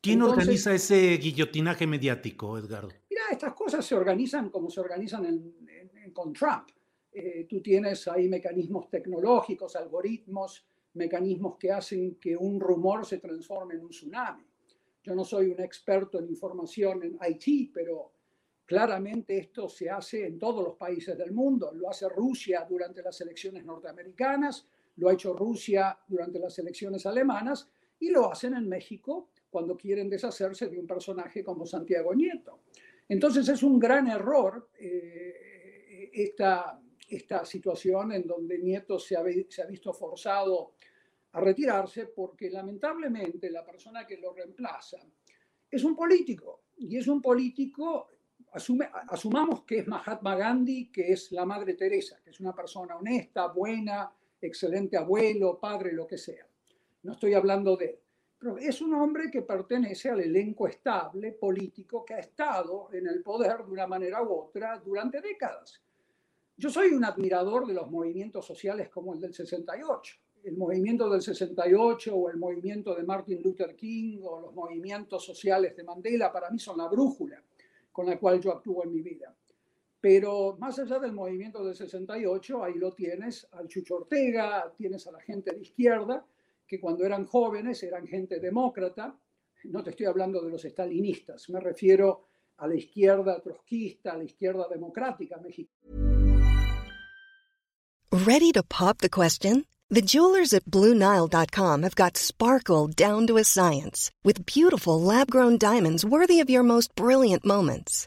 ¿Quién 0.00 0.22
organiza 0.22 0.74
ese 0.74 1.16
guillotinaje 1.18 1.86
mediático, 1.86 2.56
Edgardo? 2.58 2.88
Mira, 3.10 3.22
estas 3.32 3.52
cosas 3.52 3.84
se 3.84 3.94
organizan 3.94 4.48
como 4.48 4.70
se 4.70 4.80
organizan 4.80 5.52
con 6.12 6.32
Trump. 6.32 6.68
Eh, 7.12 7.46
tú 7.48 7.60
tienes 7.60 8.06
ahí 8.08 8.28
mecanismos 8.28 8.88
tecnológicos, 8.88 9.76
algoritmos, 9.76 10.64
mecanismos 10.94 11.56
que 11.58 11.70
hacen 11.70 12.16
que 12.16 12.36
un 12.36 12.60
rumor 12.60 13.04
se 13.04 13.18
transforme 13.18 13.74
en 13.74 13.82
un 13.82 13.90
tsunami. 13.90 14.44
Yo 15.02 15.14
no 15.14 15.24
soy 15.24 15.48
un 15.48 15.60
experto 15.60 16.18
en 16.18 16.28
información 16.28 17.02
en 17.02 17.18
IT, 17.28 17.70
pero 17.72 18.12
claramente 18.64 19.38
esto 19.38 19.68
se 19.68 19.90
hace 19.90 20.26
en 20.26 20.38
todos 20.38 20.64
los 20.64 20.76
países 20.76 21.16
del 21.16 21.32
mundo. 21.32 21.72
Lo 21.74 21.90
hace 21.90 22.08
Rusia 22.08 22.66
durante 22.68 23.02
las 23.02 23.20
elecciones 23.20 23.64
norteamericanas, 23.64 24.66
lo 24.96 25.08
ha 25.08 25.12
hecho 25.12 25.32
Rusia 25.32 25.98
durante 26.06 26.38
las 26.38 26.58
elecciones 26.58 27.06
alemanas 27.06 27.70
y 27.98 28.10
lo 28.10 28.30
hacen 28.30 28.54
en 28.54 28.68
México 28.68 29.30
cuando 29.48 29.76
quieren 29.76 30.08
deshacerse 30.08 30.68
de 30.68 30.78
un 30.78 30.86
personaje 30.86 31.44
como 31.44 31.66
Santiago 31.66 32.14
Nieto. 32.14 32.60
Entonces 33.08 33.48
es 33.48 33.62
un 33.62 33.78
gran 33.78 34.08
error 34.08 34.70
eh, 34.78 36.10
esta, 36.12 36.80
esta 37.08 37.44
situación 37.44 38.12
en 38.12 38.26
donde 38.26 38.58
Nieto 38.58 38.98
se 38.98 39.16
ha, 39.16 39.22
se 39.48 39.62
ha 39.62 39.66
visto 39.66 39.92
forzado 39.92 40.74
a 41.32 41.40
retirarse 41.40 42.06
porque 42.06 42.50
lamentablemente 42.50 43.50
la 43.50 43.64
persona 43.64 44.06
que 44.06 44.16
lo 44.16 44.32
reemplaza 44.32 44.98
es 45.70 45.84
un 45.84 45.94
político 45.94 46.62
y 46.78 46.96
es 46.96 47.06
un 47.06 47.20
político 47.20 48.08
Asume, 48.52 48.88
asumamos 49.08 49.62
que 49.62 49.78
es 49.78 49.86
Mahatma 49.86 50.34
Gandhi, 50.34 50.90
que 50.90 51.12
es 51.12 51.30
la 51.30 51.44
Madre 51.44 51.74
Teresa, 51.74 52.20
que 52.22 52.30
es 52.30 52.40
una 52.40 52.52
persona 52.52 52.96
honesta, 52.96 53.46
buena, 53.46 54.12
excelente 54.46 54.96
abuelo, 54.96 55.58
padre, 55.58 55.92
lo 55.92 56.06
que 56.06 56.18
sea. 56.18 56.46
No 57.02 57.12
estoy 57.12 57.34
hablando 57.34 57.76
de 57.76 57.86
él. 57.86 57.98
Pero 58.38 58.56
es 58.56 58.80
un 58.80 58.94
hombre 58.94 59.30
que 59.30 59.42
pertenece 59.42 60.08
al 60.08 60.20
elenco 60.20 60.66
estable 60.66 61.32
político 61.32 62.04
que 62.04 62.14
ha 62.14 62.20
estado 62.20 62.88
en 62.92 63.06
el 63.06 63.22
poder 63.22 63.64
de 63.64 63.70
una 63.70 63.86
manera 63.86 64.22
u 64.22 64.32
otra 64.32 64.78
durante 64.78 65.20
décadas. 65.20 65.82
Yo 66.56 66.70
soy 66.70 66.88
un 66.88 67.04
admirador 67.04 67.66
de 67.66 67.74
los 67.74 67.90
movimientos 67.90 68.46
sociales 68.46 68.88
como 68.88 69.12
el 69.12 69.20
del 69.20 69.34
68. 69.34 70.14
El 70.44 70.56
movimiento 70.56 71.10
del 71.10 71.20
68 71.20 72.14
o 72.14 72.30
el 72.30 72.38
movimiento 72.38 72.94
de 72.94 73.02
Martin 73.02 73.42
Luther 73.42 73.76
King 73.76 74.20
o 74.24 74.40
los 74.40 74.54
movimientos 74.54 75.22
sociales 75.24 75.76
de 75.76 75.84
Mandela 75.84 76.32
para 76.32 76.50
mí 76.50 76.58
son 76.58 76.78
la 76.78 76.88
brújula 76.88 77.42
con 77.92 78.06
la 78.06 78.18
cual 78.18 78.40
yo 78.40 78.52
actúo 78.52 78.84
en 78.84 78.92
mi 78.92 79.02
vida. 79.02 79.34
Pero 80.00 80.56
más 80.58 80.78
allá 80.78 80.98
del 80.98 81.12
movimiento 81.12 81.62
del 81.64 81.74
68, 81.74 82.64
ahí 82.64 82.74
lo 82.74 82.92
tienes 82.92 83.46
al 83.52 83.68
Chucho 83.68 83.96
Ortega, 83.96 84.72
tienes 84.76 85.06
a 85.06 85.12
la 85.12 85.20
gente 85.20 85.52
de 85.52 85.60
izquierda, 85.60 86.24
que 86.66 86.80
cuando 86.80 87.04
eran 87.04 87.26
jóvenes 87.26 87.82
eran 87.82 88.06
gente 88.06 88.40
demócrata. 88.40 89.18
No 89.64 89.82
te 89.82 89.90
estoy 89.90 90.06
hablando 90.06 90.40
de 90.40 90.50
los 90.50 90.64
estalinistas, 90.64 91.50
me 91.50 91.60
refiero 91.60 92.28
a 92.56 92.66
la 92.66 92.76
izquierda 92.76 93.40
trotskista, 93.42 94.12
a 94.12 94.18
la 94.18 94.24
izquierda 94.24 94.66
democrática 94.68 95.38
mexicana. 95.38 96.10
Ready 98.12 98.52
to 98.52 98.62
pop 98.62 98.98
the 98.98 99.08
question? 99.08 99.64
The 99.88 100.02
jewelers 100.02 100.52
at 100.52 100.64
BlueNile.com 100.64 101.82
have 101.82 101.94
got 101.94 102.16
sparkle 102.16 102.86
down 102.86 103.26
to 103.26 103.38
a 103.38 103.44
science 103.44 104.10
with 104.24 104.46
beautiful 104.46 105.00
lab-grown 105.00 105.58
diamonds 105.58 106.04
worthy 106.04 106.40
of 106.40 106.48
your 106.48 106.62
most 106.62 106.94
brilliant 106.94 107.44
moments. 107.44 108.06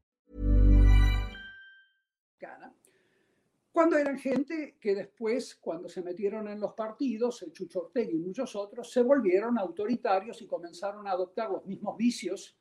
Cuando 3.71 3.97
eran 3.97 4.19
gente 4.19 4.75
que 4.81 4.93
después, 4.93 5.55
cuando 5.55 5.87
se 5.87 6.01
metieron 6.01 6.49
en 6.49 6.59
los 6.59 6.73
partidos, 6.73 7.41
el 7.43 7.53
Chucho 7.53 7.83
Ortega 7.83 8.11
y 8.11 8.17
muchos 8.17 8.53
otros, 8.55 8.91
se 8.91 9.01
volvieron 9.01 9.57
autoritarios 9.57 10.41
y 10.41 10.45
comenzaron 10.45 11.07
a 11.07 11.11
adoptar 11.11 11.49
los 11.49 11.65
mismos 11.65 11.95
vicios 11.95 12.57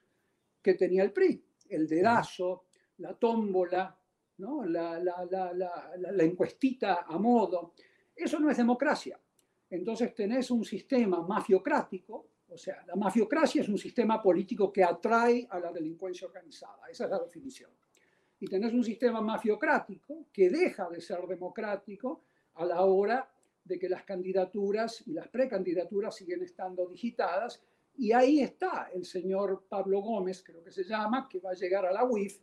que 0.63 0.75
tenía 0.75 1.03
el 1.03 1.13
PRI. 1.13 1.45
El 1.69 1.89
dedazo, 1.89 2.67
la 2.99 3.15
tómbola, 3.15 3.99
¿no? 4.39 4.65
la, 4.65 5.01
la, 5.01 5.27
la, 5.29 5.53
la, 5.97 6.23
encuestita 6.25 7.05
a 7.07 7.19
modo. 7.19 7.73
Eso 8.15 8.39
no 8.39 8.49
es 8.49 8.57
democracia. 8.57 9.21
Entonces 9.69 10.15
tenés 10.15 10.51
un 10.51 10.65
sistema 10.65 11.23
mafiocrático, 11.23 12.27
o 12.49 12.57
sea, 12.57 12.85
la 12.87 12.95
mafiocracia 12.95 13.63
es 13.63 13.69
un 13.69 13.79
sistema 13.79 14.23
político 14.23 14.73
que 14.73 14.85
atrae 14.85 15.47
a 15.51 15.59
la 15.59 15.73
delincuencia 15.73 16.27
organizada. 16.27 16.89
Esa 16.89 17.05
es 17.05 17.11
la 17.11 17.19
definición 17.19 17.71
y 18.41 18.47
tenés 18.47 18.73
un 18.73 18.83
sistema 18.83 19.21
mafiocrático 19.21 20.27
que 20.33 20.49
deja 20.49 20.89
de 20.89 21.01
ser 21.01 21.27
democrático 21.27 22.23
a 22.55 22.65
la 22.65 22.83
hora 22.83 23.31
de 23.63 23.79
que 23.79 23.89
las 23.89 24.03
candidaturas 24.05 25.07
y 25.07 25.13
las 25.13 25.29
precandidaturas 25.29 26.17
siguen 26.17 26.43
estando 26.43 26.89
digitadas. 26.89 27.63
Y 27.99 28.13
ahí 28.13 28.41
está 28.41 28.91
el 28.95 29.05
señor 29.05 29.65
Pablo 29.69 30.01
Gómez, 30.01 30.43
creo 30.43 30.65
que 30.65 30.73
se 30.73 30.85
llama, 30.85 31.29
que 31.29 31.39
va 31.39 31.51
a 31.51 31.55
llegar 31.55 31.85
a 31.85 31.93
la 31.93 32.05
UIF 32.05 32.39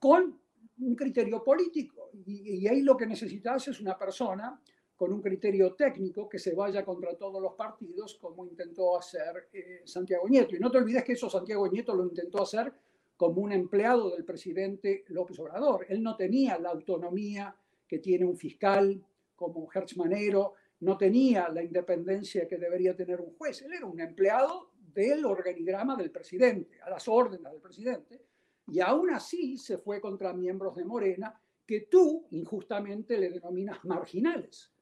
con 0.00 0.36
un 0.80 0.96
criterio 0.96 1.42
político. 1.44 2.10
Y, 2.26 2.66
ahí 2.66 2.82
lo 2.82 2.96
que 2.96 3.06
necesitas 3.06 3.68
es 3.68 3.80
una 3.80 3.96
persona 3.96 4.60
con 4.96 5.12
un 5.12 5.22
criterio 5.22 5.74
técnico 5.74 6.28
que 6.28 6.38
se 6.38 6.54
vaya 6.54 6.84
contra 6.84 7.16
todos 7.16 7.40
los 7.40 7.54
partidos, 7.54 8.16
como 8.20 8.44
intentó 8.46 8.98
hacer 8.98 9.48
eh, 9.52 9.82
Santiago 9.84 10.28
Nieto. 10.28 10.56
Y 10.56 10.58
no 10.58 10.70
te 10.70 10.78
olvides 10.78 11.04
que 11.04 11.12
eso 11.12 11.30
Santiago 11.30 11.68
Nieto 11.68 11.94
lo 11.94 12.04
intentó 12.04 12.42
hacer 12.42 12.72
como 13.16 13.40
un 13.42 13.52
empleado 13.52 14.10
del 14.10 14.24
presidente 14.24 15.04
López 15.08 15.38
Obrador. 15.38 15.86
Él 15.88 16.02
no 16.02 16.16
tenía 16.16 16.58
la 16.58 16.70
autonomía 16.70 17.54
que 17.86 17.98
tiene 17.98 18.24
un 18.24 18.36
fiscal 18.36 19.02
como 19.34 19.68
Hertz 19.72 19.96
Manero, 19.96 20.54
no 20.80 20.96
tenía 20.96 21.48
la 21.48 21.62
independencia 21.62 22.46
que 22.46 22.58
debería 22.58 22.94
tener 22.94 23.20
un 23.20 23.34
juez. 23.36 23.62
Él 23.62 23.72
era 23.72 23.86
un 23.86 24.00
empleado 24.00 24.72
del 24.92 25.24
organigrama 25.24 25.96
del 25.96 26.10
presidente, 26.10 26.80
a 26.82 26.90
las 26.90 27.06
órdenes 27.08 27.50
del 27.52 27.60
presidente, 27.60 28.22
y 28.66 28.80
aún 28.80 29.10
así 29.10 29.58
se 29.58 29.78
fue 29.78 30.00
contra 30.00 30.32
miembros 30.32 30.74
de 30.76 30.84
Morena 30.84 31.38
que 31.66 31.82
tú 31.82 32.26
injustamente 32.30 33.18
le 33.18 33.30
denominas 33.30 33.84
marginales. 33.84 34.72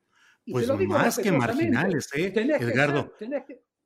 pues 0.46 0.68
más 0.68 1.18
que 1.18 1.32
marginales, 1.32 2.08
¿eh, 2.14 2.32
Edgardo? 2.34 3.12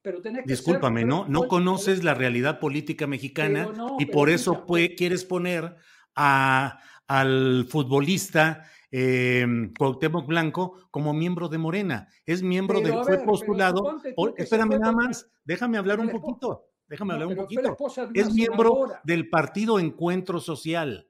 Pero 0.03 0.21
Discúlpame, 0.45 1.05
¿no? 1.05 1.27
No 1.29 1.49
conoces 1.49 2.05
la 2.05 2.15
realidad 2.15 2.61
política 2.61 3.07
mexicana 3.07 3.69
y 3.99 4.07
por 4.07 4.31
eso 4.31 4.65
quieres 4.97 5.25
poner 5.25 5.77
a, 6.15 6.79
al 7.07 7.67
futbolista 7.69 8.65
eh, 8.91 9.47
Cuauhtémoc 9.77 10.27
Blanco 10.27 10.89
como 10.91 11.13
miembro 11.13 11.49
de 11.49 11.59
Morena. 11.59 12.09
Es 12.25 12.43
miembro 12.43 12.81
de, 12.81 12.93
fue 13.05 13.19
postulado, 13.19 13.99
espérame 14.37 14.79
nada 14.79 14.93
más, 14.93 15.31
déjame 15.45 15.79
hablar 15.79 16.01
un 16.01 16.11
poquito, 16.11 16.69
déjame 16.87 17.15
hablar 17.15 17.29
un 17.29 17.37
poquito. 17.37 17.77
Es 18.15 18.33
miembro 18.33 18.89
del 19.05 19.29
partido 19.29 19.79
Encuentro 19.79 20.41
Social, 20.41 21.09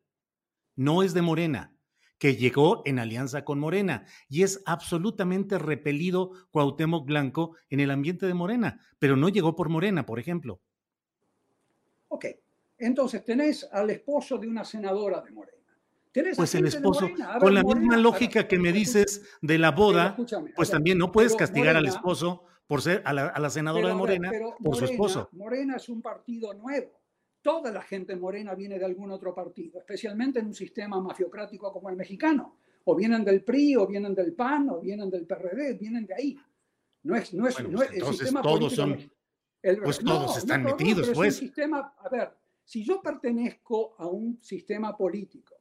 no 0.76 1.02
es 1.02 1.14
de 1.14 1.22
Morena 1.22 1.77
que 2.18 2.36
llegó 2.36 2.82
en 2.84 2.98
alianza 2.98 3.44
con 3.44 3.58
Morena 3.58 4.04
y 4.28 4.42
es 4.42 4.62
absolutamente 4.66 5.58
repelido 5.58 6.32
Cuauhtémoc 6.50 7.06
Blanco 7.06 7.56
en 7.70 7.80
el 7.80 7.90
ambiente 7.90 8.26
de 8.26 8.34
Morena, 8.34 8.80
pero 8.98 9.16
no 9.16 9.28
llegó 9.28 9.54
por 9.56 9.68
Morena, 9.68 10.04
por 10.04 10.18
ejemplo. 10.18 10.60
Ok, 12.08 12.26
entonces 12.78 13.24
tenés 13.24 13.68
al 13.72 13.90
esposo 13.90 14.38
de 14.38 14.48
una 14.48 14.64
senadora 14.64 15.20
de 15.20 15.30
Morena. 15.30 15.58
pues 16.36 16.54
el 16.54 16.66
esposo, 16.66 17.08
con 17.38 17.54
la 17.54 17.62
misma 17.62 17.96
lógica 17.96 18.48
que 18.48 18.58
me 18.58 18.72
dices 18.72 19.22
de 19.40 19.58
la 19.58 19.70
boda, 19.70 20.16
pues 20.56 20.70
también 20.70 20.98
no 20.98 21.12
puedes 21.12 21.36
castigar 21.36 21.76
al 21.76 21.86
esposo 21.86 22.44
por 22.66 22.82
ser 22.82 23.02
a 23.04 23.12
la, 23.12 23.50
senadora 23.50 23.88
de 23.88 23.94
Morena 23.94 24.30
por 24.62 24.76
su 24.76 24.84
esposo. 24.84 25.28
Morena 25.32 25.76
es 25.76 25.88
un 25.88 26.02
partido 26.02 26.52
nuevo 26.54 26.97
toda 27.48 27.72
la 27.72 27.80
gente 27.80 28.14
morena 28.14 28.54
viene 28.54 28.78
de 28.78 28.84
algún 28.84 29.10
otro 29.10 29.34
partido, 29.34 29.78
especialmente 29.78 30.38
en 30.38 30.48
un 30.48 30.54
sistema 30.54 31.00
mafiocrático 31.00 31.72
como 31.72 31.88
el 31.88 31.96
mexicano. 31.96 32.58
O 32.84 32.94
vienen 32.94 33.24
del 33.24 33.42
PRI, 33.42 33.74
o 33.76 33.86
vienen 33.86 34.14
del 34.14 34.34
PAN, 34.34 34.68
o 34.68 34.80
vienen 34.80 35.08
del 35.08 35.26
PRD, 35.26 35.78
vienen 35.78 36.04
de 36.04 36.14
ahí. 36.14 36.36
No 37.04 37.16
es, 37.16 37.32
no 37.32 37.48
es, 37.48 37.54
pues 37.54 37.90
el 37.90 38.04
sistema 38.04 38.42
todos 38.42 38.74
son, 38.74 38.98
pues 39.82 39.98
todos 40.00 40.36
están 40.36 40.62
metidos, 40.62 41.08
pues. 41.14 41.36
sistema, 41.36 41.94
a 41.96 42.08
ver, 42.10 42.36
si 42.62 42.84
yo 42.84 43.00
pertenezco 43.00 43.94
a 43.96 44.06
un 44.06 44.38
sistema 44.42 44.94
político 44.94 45.54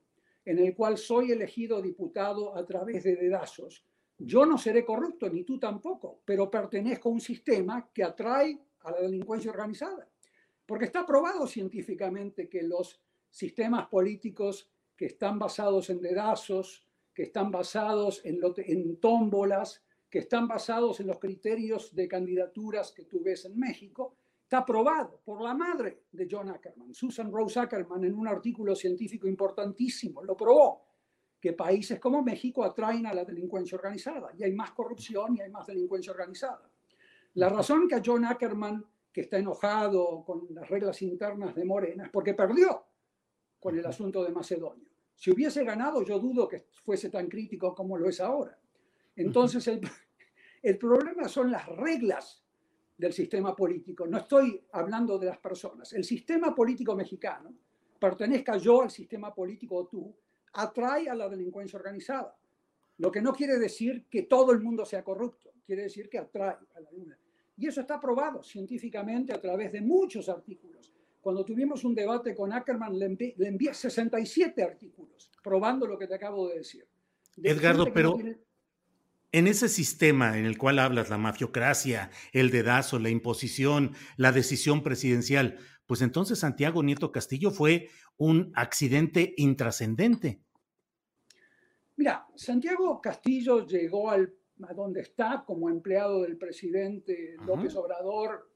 en 0.44 0.60
el 0.60 0.76
cual 0.76 0.98
soy 0.98 1.32
elegido 1.32 1.82
diputado 1.82 2.54
a 2.54 2.66
través 2.66 3.06
de 3.06 3.16
dedazos, 3.16 3.86
yo 4.18 4.46
no 4.46 4.58
seré 4.58 4.84
corrupto, 4.84 5.30
ni 5.30 5.46
tú 5.46 5.58
tampoco, 5.58 6.20
pero 6.26 6.52
pertenezco 6.52 7.08
a 7.08 7.14
un 7.14 7.22
sistema 7.22 7.90
que 7.94 8.04
atrae 8.04 8.60
a 8.82 8.92
la 8.92 9.00
delincuencia 9.00 9.52
organizada. 9.52 10.06
Porque 10.68 10.86
está 10.86 11.06
probado 11.06 11.48
científicamente 11.48 12.48
que 12.48 12.62
los 12.62 13.02
sistemas 13.32 13.88
políticos 13.88 14.70
que 14.96 15.06
están 15.06 15.40
basados 15.40 15.90
en 15.90 16.02
dedazos, 16.02 16.86
que 17.14 17.24
están 17.24 17.50
basados 17.50 18.22
en, 18.24 18.40
en 18.58 19.00
tómbolas, 19.00 19.84
que 20.10 20.20
están 20.20 20.48
basados 20.48 21.00
en 21.00 21.08
los 21.08 21.20
criterios 21.20 21.96
de 21.96 22.08
candidaturas 22.08 22.92
que 22.92 23.06
tú 23.06 23.22
ves 23.24 23.46
en 23.46 23.58
México, 23.58 24.18
está 24.44 24.64
probado 24.66 25.22
por 25.26 25.42
la 25.42 25.54
madre 25.54 26.04
de 26.12 26.28
John 26.30 26.50
Ackerman, 26.50 26.94
Susan 26.94 27.32
Rose 27.32 27.60
Ackerman, 27.60 28.04
en 28.04 28.14
un 28.14 28.28
artículo 28.28 28.76
científico 28.76 29.28
importantísimo, 29.28 30.24
lo 30.24 30.38
probó, 30.38 30.86
que 31.40 31.54
países 31.54 32.00
como 32.00 32.22
México 32.22 32.64
atraen 32.64 33.06
a 33.06 33.14
la 33.14 33.26
delincuencia 33.26 33.76
organizada 33.76 34.32
y 34.38 34.44
hay 34.44 34.54
más 34.54 34.72
corrupción 34.72 35.36
y 35.36 35.42
hay 35.42 35.50
más 35.50 35.68
delincuencia 35.68 36.12
organizada. 36.12 36.70
La 37.36 37.50
razón 37.50 37.88
que 37.88 37.96
a 37.96 38.02
John 38.04 38.26
Ackerman 38.26 38.84
que 39.18 39.22
está 39.22 39.40
enojado 39.40 40.24
con 40.24 40.46
las 40.52 40.70
reglas 40.70 41.02
internas 41.02 41.56
de 41.56 41.66
Morena, 41.66 42.06
es 42.06 42.12
porque 42.12 42.36
perdió 42.36 42.86
con 43.60 43.76
el 43.76 43.84
asunto 43.84 44.24
de 44.24 44.30
Macedonia. 44.30 44.88
Si 45.16 45.32
hubiese 45.32 45.64
ganado, 45.64 46.04
yo 46.04 46.20
dudo 46.20 46.48
que 46.48 46.68
fuese 46.84 47.10
tan 47.10 47.28
crítico 47.28 47.74
como 47.74 47.98
lo 47.98 48.08
es 48.08 48.22
ahora. 48.22 48.60
Entonces, 49.16 49.68
el, 49.70 49.82
el 50.62 50.78
problema 50.78 51.28
son 51.28 51.50
las 51.50 51.66
reglas 51.66 52.46
del 52.96 53.12
sistema 53.12 53.56
político. 53.56 54.06
No 54.06 54.20
estoy 54.20 54.64
hablando 54.74 55.18
de 55.18 55.26
las 55.26 55.40
personas. 55.40 55.92
El 55.94 56.04
sistema 56.04 56.54
político 56.54 56.96
mexicano, 56.96 57.52
pertenezca 58.00 58.56
yo 58.58 58.84
al 58.84 58.92
sistema 58.92 59.34
político 59.34 59.78
o 59.78 59.88
tú, 59.88 60.16
atrae 60.54 61.10
a 61.10 61.16
la 61.16 61.28
delincuencia 61.28 61.80
organizada. 61.80 62.38
Lo 62.98 63.12
que 63.12 63.24
no 63.24 63.34
quiere 63.34 63.58
decir 63.58 64.06
que 64.12 64.22
todo 64.22 64.52
el 64.52 64.60
mundo 64.60 64.86
sea 64.86 65.04
corrupto, 65.04 65.54
quiere 65.66 65.82
decir 65.82 66.08
que 66.08 66.20
atrae 66.20 66.56
a 66.76 66.80
la 66.82 66.92
delincuencia. 66.92 67.27
Y 67.58 67.68
eso 67.68 67.82
está 67.82 68.00
probado 68.00 68.44
científicamente 68.44 69.34
a 69.34 69.42
través 69.42 69.72
de 69.72 69.82
muchos 69.82 70.30
artículos. 70.30 70.94
Cuando 71.20 71.44
tuvimos 71.44 71.84
un 71.84 71.96
debate 71.96 72.36
con 72.36 72.54
Ackerman, 72.54 72.98
le 72.98 73.18
envié, 73.40 73.74
67 73.74 74.64
artículos 74.64 75.32
probando 75.44 75.88
lo 75.88 75.98
que 75.98 76.08
te 76.08 76.16
acabo 76.16 76.48
de 76.50 76.60
decir. 76.60 76.88
Edgardo, 77.44 77.92
pero 77.94 78.18
en 79.32 79.48
ese 79.48 79.68
sistema 79.70 80.38
en 80.38 80.46
el 80.46 80.58
cual 80.58 80.80
hablas, 80.80 81.10
la 81.10 81.18
mafiocracia, 81.18 82.12
el 82.32 82.50
dedazo, 82.50 83.00
la 83.00 83.10
imposición, 83.10 83.94
la 84.16 84.32
decisión 84.32 84.84
presidencial, 84.84 85.58
pues 85.86 86.02
entonces 86.02 86.40
Santiago 86.40 86.84
Nieto 86.84 87.12
Castillo 87.12 87.52
fue 87.52 87.90
un 88.18 88.52
accidente 88.56 89.34
intrascendente. 89.38 90.42
Mira, 91.96 92.28
Santiago 92.36 93.02
Castillo 93.02 93.66
llegó 93.66 94.12
al, 94.12 94.34
donde 94.76 95.02
está 95.02 95.44
como 95.46 95.70
empleado 95.70 96.24
del 96.24 96.38
presidente 96.38 97.36
López 97.46 97.76
Obrador, 97.76 98.50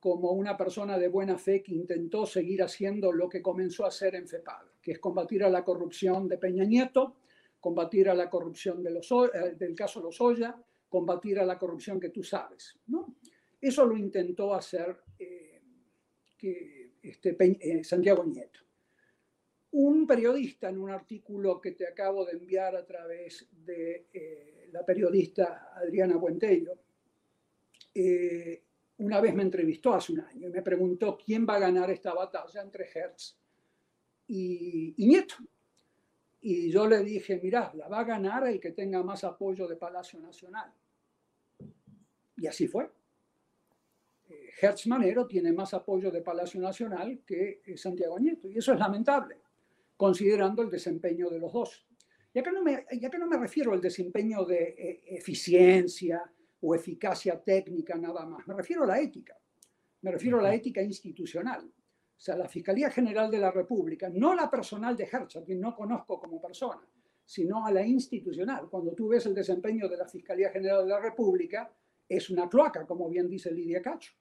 como 0.00 0.32
una 0.32 0.56
persona 0.56 0.98
de 0.98 1.08
buena 1.08 1.38
fe 1.38 1.62
que 1.62 1.74
intentó 1.74 2.24
seguir 2.26 2.62
haciendo 2.62 3.12
lo 3.12 3.28
que 3.28 3.42
comenzó 3.42 3.84
a 3.84 3.88
hacer 3.88 4.14
en 4.14 4.28
FEPAD, 4.28 4.66
que 4.80 4.92
es 4.92 4.98
combatir 4.98 5.42
a 5.42 5.50
la 5.50 5.64
corrupción 5.64 6.28
de 6.28 6.38
Peña 6.38 6.64
Nieto, 6.64 7.16
combatir 7.60 8.08
a 8.08 8.14
la 8.14 8.30
corrupción 8.30 8.82
de 8.82 8.90
los, 8.90 9.10
eh, 9.10 9.56
del 9.56 9.74
caso 9.74 10.00
Lozoya, 10.00 10.56
combatir 10.88 11.40
a 11.40 11.44
la 11.44 11.58
corrupción 11.58 11.98
que 11.98 12.10
tú 12.10 12.22
sabes. 12.22 12.78
¿no? 12.86 13.16
Eso 13.60 13.84
lo 13.84 13.96
intentó 13.96 14.54
hacer 14.54 14.96
eh, 15.18 15.60
que, 16.36 16.92
este, 17.02 17.36
eh, 17.40 17.82
Santiago 17.82 18.24
Nieto. 18.24 18.60
Un 19.70 20.06
periodista 20.06 20.68
en 20.68 20.78
un 20.78 20.90
artículo 20.90 21.60
que 21.60 21.72
te 21.72 21.86
acabo 21.86 22.24
de 22.24 22.32
enviar 22.32 22.74
a 22.74 22.86
través 22.86 23.46
de 23.50 24.06
la 24.72 24.84
periodista 24.84 25.72
Adriana 25.74 26.16
Buentello, 26.16 26.78
una 28.98 29.20
vez 29.20 29.34
me 29.34 29.42
entrevistó 29.42 29.94
hace 29.94 30.12
un 30.12 30.20
año 30.20 30.48
y 30.48 30.50
me 30.50 30.62
preguntó 30.62 31.16
quién 31.16 31.46
va 31.48 31.56
a 31.56 31.60
ganar 31.60 31.90
esta 31.90 32.14
batalla 32.14 32.62
entre 32.62 32.88
Hertz 32.92 33.36
y, 34.28 34.94
y 34.96 35.06
Nieto. 35.06 35.36
Y 36.40 36.70
yo 36.70 36.86
le 36.86 37.02
dije, 37.02 37.40
mirá, 37.42 37.72
la 37.74 37.88
va 37.88 38.00
a 38.00 38.04
ganar 38.04 38.46
el 38.46 38.60
que 38.60 38.70
tenga 38.70 39.02
más 39.02 39.24
apoyo 39.24 39.66
de 39.66 39.76
Palacio 39.76 40.20
Nacional. 40.20 40.72
Y 42.36 42.46
así 42.46 42.68
fue. 42.68 42.90
Eh, 44.28 44.50
Hertz 44.60 44.86
Manero 44.86 45.26
tiene 45.26 45.52
más 45.52 45.74
apoyo 45.74 46.10
de 46.10 46.20
Palacio 46.20 46.60
Nacional 46.60 47.22
que 47.26 47.62
eh, 47.66 47.76
Santiago 47.76 48.18
Nieto. 48.18 48.48
Y 48.48 48.58
eso 48.58 48.72
es 48.72 48.78
lamentable, 48.78 49.40
considerando 49.96 50.62
el 50.62 50.70
desempeño 50.70 51.28
de 51.28 51.38
los 51.40 51.52
dos. 51.52 51.87
Ya 52.38 52.44
que 52.44 52.52
no 52.52 52.62
me, 52.62 52.86
que 52.86 53.18
no 53.18 53.26
me 53.26 53.36
refiero 53.36 53.72
al 53.72 53.80
desempeño 53.80 54.44
de 54.44 54.62
eh, 54.78 55.02
eficiencia 55.06 56.22
o 56.60 56.72
eficacia 56.72 57.42
técnica 57.42 57.96
nada 57.96 58.24
más, 58.26 58.46
me 58.46 58.54
refiero 58.54 58.84
a 58.84 58.86
la 58.86 59.00
ética. 59.00 59.36
Me 60.02 60.12
refiero 60.12 60.38
a 60.38 60.42
la 60.42 60.54
ética 60.54 60.80
institucional. 60.80 61.66
O 61.66 62.20
sea, 62.20 62.36
la 62.36 62.46
Fiscalía 62.46 62.92
General 62.92 63.28
de 63.28 63.38
la 63.40 63.50
República, 63.50 64.08
no 64.08 64.36
la 64.36 64.48
personal 64.48 64.96
de 64.96 65.08
Hertz, 65.10 65.34
a 65.34 65.42
quien 65.42 65.60
no 65.60 65.74
conozco 65.74 66.20
como 66.20 66.40
persona, 66.40 66.86
sino 67.24 67.66
a 67.66 67.72
la 67.72 67.84
institucional. 67.84 68.68
Cuando 68.70 68.92
tú 68.92 69.08
ves 69.08 69.26
el 69.26 69.34
desempeño 69.34 69.88
de 69.88 69.96
la 69.96 70.06
Fiscalía 70.06 70.50
General 70.50 70.84
de 70.84 70.90
la 70.90 71.00
República, 71.00 71.68
es 72.08 72.30
una 72.30 72.48
cloaca, 72.48 72.86
como 72.86 73.08
bien 73.08 73.28
dice 73.28 73.50
Lidia 73.50 73.82
Cacho. 73.82 74.12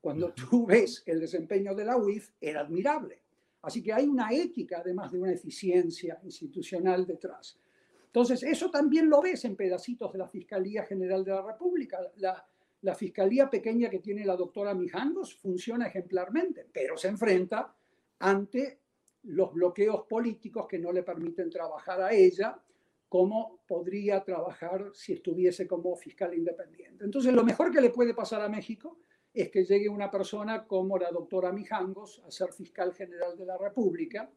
Cuando 0.00 0.32
tú 0.32 0.66
ves 0.66 1.04
el 1.06 1.20
desempeño 1.20 1.76
de 1.76 1.84
la 1.84 1.96
UIF, 1.96 2.30
era 2.40 2.62
admirable. 2.62 3.22
Así 3.62 3.82
que 3.82 3.92
hay 3.92 4.06
una 4.06 4.30
ética, 4.30 4.80
además 4.80 5.12
de 5.12 5.20
una 5.20 5.32
eficiencia 5.32 6.18
institucional 6.24 7.06
detrás. 7.06 7.58
Entonces, 8.06 8.42
eso 8.42 8.70
también 8.70 9.08
lo 9.08 9.22
ves 9.22 9.44
en 9.44 9.56
pedacitos 9.56 10.12
de 10.12 10.18
la 10.18 10.28
Fiscalía 10.28 10.84
General 10.84 11.24
de 11.24 11.30
la 11.30 11.42
República. 11.42 11.98
La, 12.16 12.44
la 12.82 12.94
fiscalía 12.94 13.48
pequeña 13.48 13.88
que 13.88 14.00
tiene 14.00 14.24
la 14.24 14.36
doctora 14.36 14.74
Mijangos 14.74 15.34
funciona 15.36 15.86
ejemplarmente, 15.86 16.66
pero 16.72 16.96
se 16.96 17.08
enfrenta 17.08 17.74
ante 18.18 18.80
los 19.24 19.54
bloqueos 19.54 20.06
políticos 20.06 20.66
que 20.68 20.78
no 20.78 20.92
le 20.92 21.04
permiten 21.04 21.48
trabajar 21.48 22.02
a 22.02 22.12
ella 22.12 22.60
como 23.08 23.60
podría 23.68 24.24
trabajar 24.24 24.90
si 24.94 25.12
estuviese 25.12 25.66
como 25.66 25.94
fiscal 25.96 26.34
independiente. 26.34 27.04
Entonces, 27.04 27.32
lo 27.32 27.44
mejor 27.44 27.70
que 27.70 27.80
le 27.80 27.90
puede 27.90 28.14
pasar 28.14 28.40
a 28.42 28.48
México 28.48 28.98
es 29.34 29.50
que 29.50 29.64
llegue 29.64 29.88
una 29.88 30.10
persona 30.10 30.66
como 30.66 30.98
la 30.98 31.10
doctora 31.10 31.52
Mijangos 31.52 32.22
a 32.26 32.30
ser 32.30 32.52
fiscal 32.52 32.92
general 32.92 33.36
de 33.36 33.46
la 33.46 33.56
República 33.56 34.30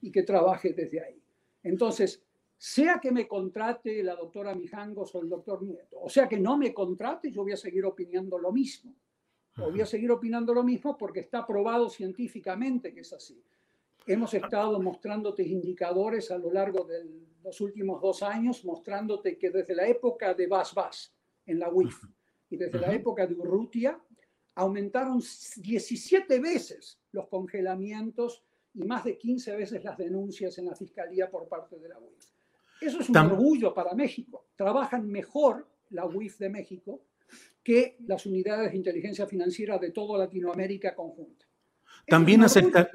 y 0.00 0.10
que 0.10 0.22
trabaje 0.22 0.72
desde 0.72 1.00
ahí. 1.00 1.22
Entonces, 1.62 2.22
sea 2.56 2.98
que 3.00 3.12
me 3.12 3.28
contrate 3.28 4.02
la 4.02 4.16
doctora 4.16 4.54
Mijangos 4.54 5.14
o 5.14 5.22
el 5.22 5.28
doctor 5.28 5.62
Nieto, 5.62 6.00
o 6.00 6.08
sea 6.08 6.28
que 6.28 6.38
no 6.38 6.58
me 6.58 6.74
contrate, 6.74 7.30
yo 7.30 7.42
voy 7.42 7.52
a 7.52 7.56
seguir 7.56 7.84
opinando 7.84 8.38
lo 8.38 8.52
mismo. 8.52 8.94
O 9.58 9.70
voy 9.70 9.80
a 9.80 9.86
seguir 9.86 10.10
opinando 10.10 10.54
lo 10.54 10.62
mismo 10.62 10.96
porque 10.96 11.20
está 11.20 11.46
probado 11.46 11.88
científicamente 11.90 12.94
que 12.94 13.00
es 13.00 13.12
así. 13.12 13.42
Hemos 14.06 14.32
estado 14.34 14.80
mostrándote 14.80 15.42
indicadores 15.42 16.30
a 16.30 16.38
lo 16.38 16.52
largo 16.52 16.84
de 16.84 17.04
los 17.42 17.60
últimos 17.60 18.00
dos 18.00 18.22
años, 18.22 18.64
mostrándote 18.64 19.36
que 19.38 19.50
desde 19.50 19.74
la 19.74 19.86
época 19.86 20.34
de 20.34 20.46
Bas 20.46 20.74
Bas 20.74 21.14
en 21.46 21.58
la 21.58 21.70
UIF 21.70 22.04
y 22.48 22.56
desde 22.56 22.78
la 22.78 22.92
época 22.92 23.26
de 23.26 23.34
Urrutia, 23.34 24.00
aumentaron 24.54 25.22
17 25.56 26.40
veces 26.40 26.98
los 27.12 27.28
congelamientos 27.28 28.42
y 28.74 28.84
más 28.84 29.04
de 29.04 29.18
15 29.18 29.56
veces 29.56 29.84
las 29.84 29.98
denuncias 29.98 30.56
en 30.58 30.66
la 30.66 30.74
fiscalía 30.74 31.30
por 31.30 31.48
parte 31.48 31.78
de 31.78 31.88
la 31.88 31.98
UIF. 31.98 32.24
Eso 32.80 33.00
es 33.00 33.08
un 33.08 33.16
orgullo 33.16 33.74
para 33.74 33.94
México. 33.94 34.46
Trabajan 34.56 35.08
mejor 35.08 35.66
la 35.90 36.06
UIF 36.06 36.38
de 36.38 36.48
México 36.48 37.02
que 37.62 37.96
las 38.06 38.26
unidades 38.26 38.70
de 38.70 38.76
inteligencia 38.78 39.26
financiera 39.26 39.78
de 39.78 39.90
toda 39.90 40.18
Latinoamérica 40.18 40.94
conjunta. 40.94 41.46
También 42.06 42.42
aceptar, 42.42 42.90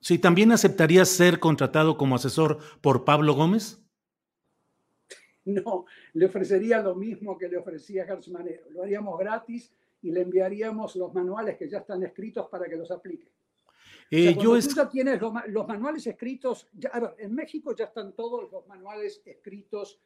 sí, 0.00 0.18
también 0.18 0.52
aceptarías 0.52 1.08
ser 1.08 1.38
contratado 1.38 1.96
como 1.96 2.16
asesor 2.16 2.58
por 2.80 3.04
Pablo 3.04 3.34
Gómez. 3.34 3.80
No, 5.44 5.86
le 6.12 6.26
ofrecería 6.26 6.80
lo 6.80 6.94
mismo 6.94 7.38
que 7.38 7.48
le 7.48 7.56
ofrecía 7.56 8.06
Gertz 8.06 8.28
Manero. 8.28 8.68
Lo 8.70 8.82
haríamos 8.82 9.18
gratis 9.18 9.72
y 10.02 10.10
le 10.10 10.22
enviaríamos 10.22 10.96
los 10.96 11.12
manuales 11.12 11.56
que 11.56 11.68
ya 11.68 11.78
están 11.78 12.02
escritos 12.02 12.48
para 12.48 12.68
que 12.68 12.76
los 12.76 12.90
aplique. 12.90 13.32
Eh, 14.10 14.34
yo 14.34 14.58
tú 14.58 14.68
ya 14.74 14.88
tienes 14.88 15.20
los, 15.20 15.66
manuales 15.66 16.06
escritos, 16.06 16.68
en 17.18 17.34
México 17.34 17.74
ya 17.76 17.86
están 17.86 18.12
todos 18.12 18.50
los 18.50 18.66
manuales 18.66 19.20
escritos 19.24 20.00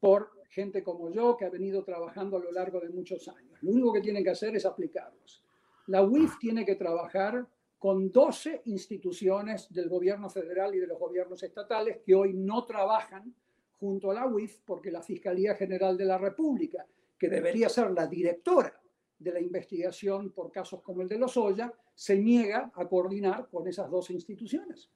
por 0.00 0.30
gente 0.48 0.82
como 0.82 1.10
yo 1.10 1.36
que 1.36 1.44
ha 1.44 1.50
venido 1.50 1.84
trabajando 1.84 2.38
a 2.38 2.40
lo 2.40 2.50
largo 2.50 2.80
de 2.80 2.88
muchos 2.88 3.28
años. 3.28 3.62
Lo 3.62 3.70
único 3.70 3.92
que 3.92 4.00
tienen 4.00 4.24
que 4.24 4.30
hacer 4.30 4.56
es 4.56 4.66
aplicarlos. 4.66 5.44
La 5.86 6.02
UIF 6.02 6.38
tiene 6.38 6.64
que 6.64 6.74
trabajar 6.74 7.46
con 7.78 8.10
12 8.10 8.62
instituciones 8.66 9.72
del 9.72 9.88
gobierno 9.88 10.28
federal 10.28 10.74
y 10.74 10.78
de 10.78 10.86
los 10.86 10.98
gobiernos 10.98 11.42
estatales 11.42 11.98
que 12.04 12.14
hoy 12.14 12.34
no 12.34 12.64
trabajan 12.64 13.32
junto 13.78 14.10
a 14.10 14.14
la 14.14 14.26
UIF 14.26 14.58
porque 14.64 14.90
la 14.90 15.02
Fiscalía 15.02 15.54
General 15.54 15.96
de 15.96 16.04
la 16.04 16.18
República, 16.18 16.84
que 17.18 17.28
debería 17.28 17.68
ser 17.68 17.90
la 17.92 18.06
directora 18.06 18.79
de 19.20 19.32
la 19.32 19.40
investigación 19.40 20.32
por 20.32 20.50
casos 20.50 20.82
como 20.82 21.02
el 21.02 21.08
de 21.08 21.18
los 21.18 21.36
Oya, 21.36 21.72
se 21.94 22.18
niega 22.18 22.72
a 22.74 22.88
coordinar 22.88 23.48
con 23.48 23.68
esas 23.68 23.90
dos 23.90 24.10
instituciones. 24.10 24.90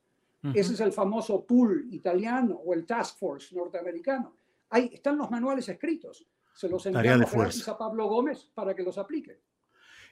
Ese 0.55 0.75
es 0.75 0.81
el 0.81 0.93
famoso 0.93 1.47
pool 1.47 1.89
italiano 1.91 2.61
o 2.67 2.75
el 2.75 2.85
task 2.85 3.19
force 3.19 3.55
norteamericano. 3.55 4.37
Ahí 4.69 4.91
están 4.93 5.17
los 5.17 5.31
manuales 5.31 5.67
escritos. 5.71 6.27
Se 6.55 6.69
los 6.69 6.85
enviamos 6.85 7.69
a 7.69 7.79
Pablo 7.79 8.09
Gómez 8.09 8.51
para 8.53 8.75
que 8.75 8.83
los 8.83 8.99
aplique. 8.99 9.41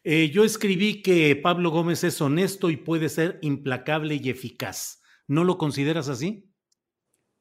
Eh, 0.05 0.31
yo 0.31 0.43
escribí 0.43 1.03
que 1.03 1.37
Pablo 1.37 1.71
Gómez 1.71 2.03
es 2.05 2.21
honesto 2.21 2.71
y 2.71 2.77
puede 2.77 3.11
ser 3.11 3.39
implacable 3.43 4.15
y 4.15 4.31
eficaz. 4.31 5.03
¿No 5.29 5.45
lo 5.45 5.59
consideras 5.59 6.09
así? 6.09 6.51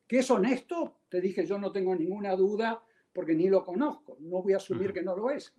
¿Que 0.06 0.20
es 0.20 0.30
honesto? 0.30 1.00
Te 1.08 1.22
dije, 1.22 1.46
yo 1.46 1.58
no 1.58 1.72
tengo 1.72 1.96
ninguna 1.96 2.36
duda 2.36 2.84
porque 3.14 3.34
ni 3.34 3.48
lo 3.50 3.64
conozco. 3.64 4.18
No 4.20 4.44
voy 4.44 4.54
a 4.54 4.58
asumir 4.58 4.92
que 4.92 5.02
no 5.02 5.16
lo 5.16 5.32
es 5.32 5.54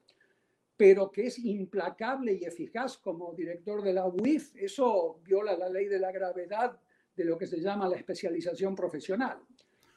pero 0.77 1.11
que 1.11 1.27
es 1.27 1.39
implacable 1.39 2.35
y 2.35 2.45
eficaz 2.45 2.99
como 2.99 3.35
director 3.35 3.83
de 3.83 3.93
la 3.93 4.07
UIF, 4.07 4.57
eso 4.57 5.21
viola 5.25 5.57
la 5.57 5.69
ley 5.69 5.87
de 5.87 5.99
la 5.99 6.11
gravedad 6.11 6.79
de 7.15 7.25
lo 7.25 7.37
que 7.37 7.47
se 7.47 7.61
llama 7.61 7.89
la 7.89 7.97
especialización 7.97 8.75
profesional. 8.75 9.39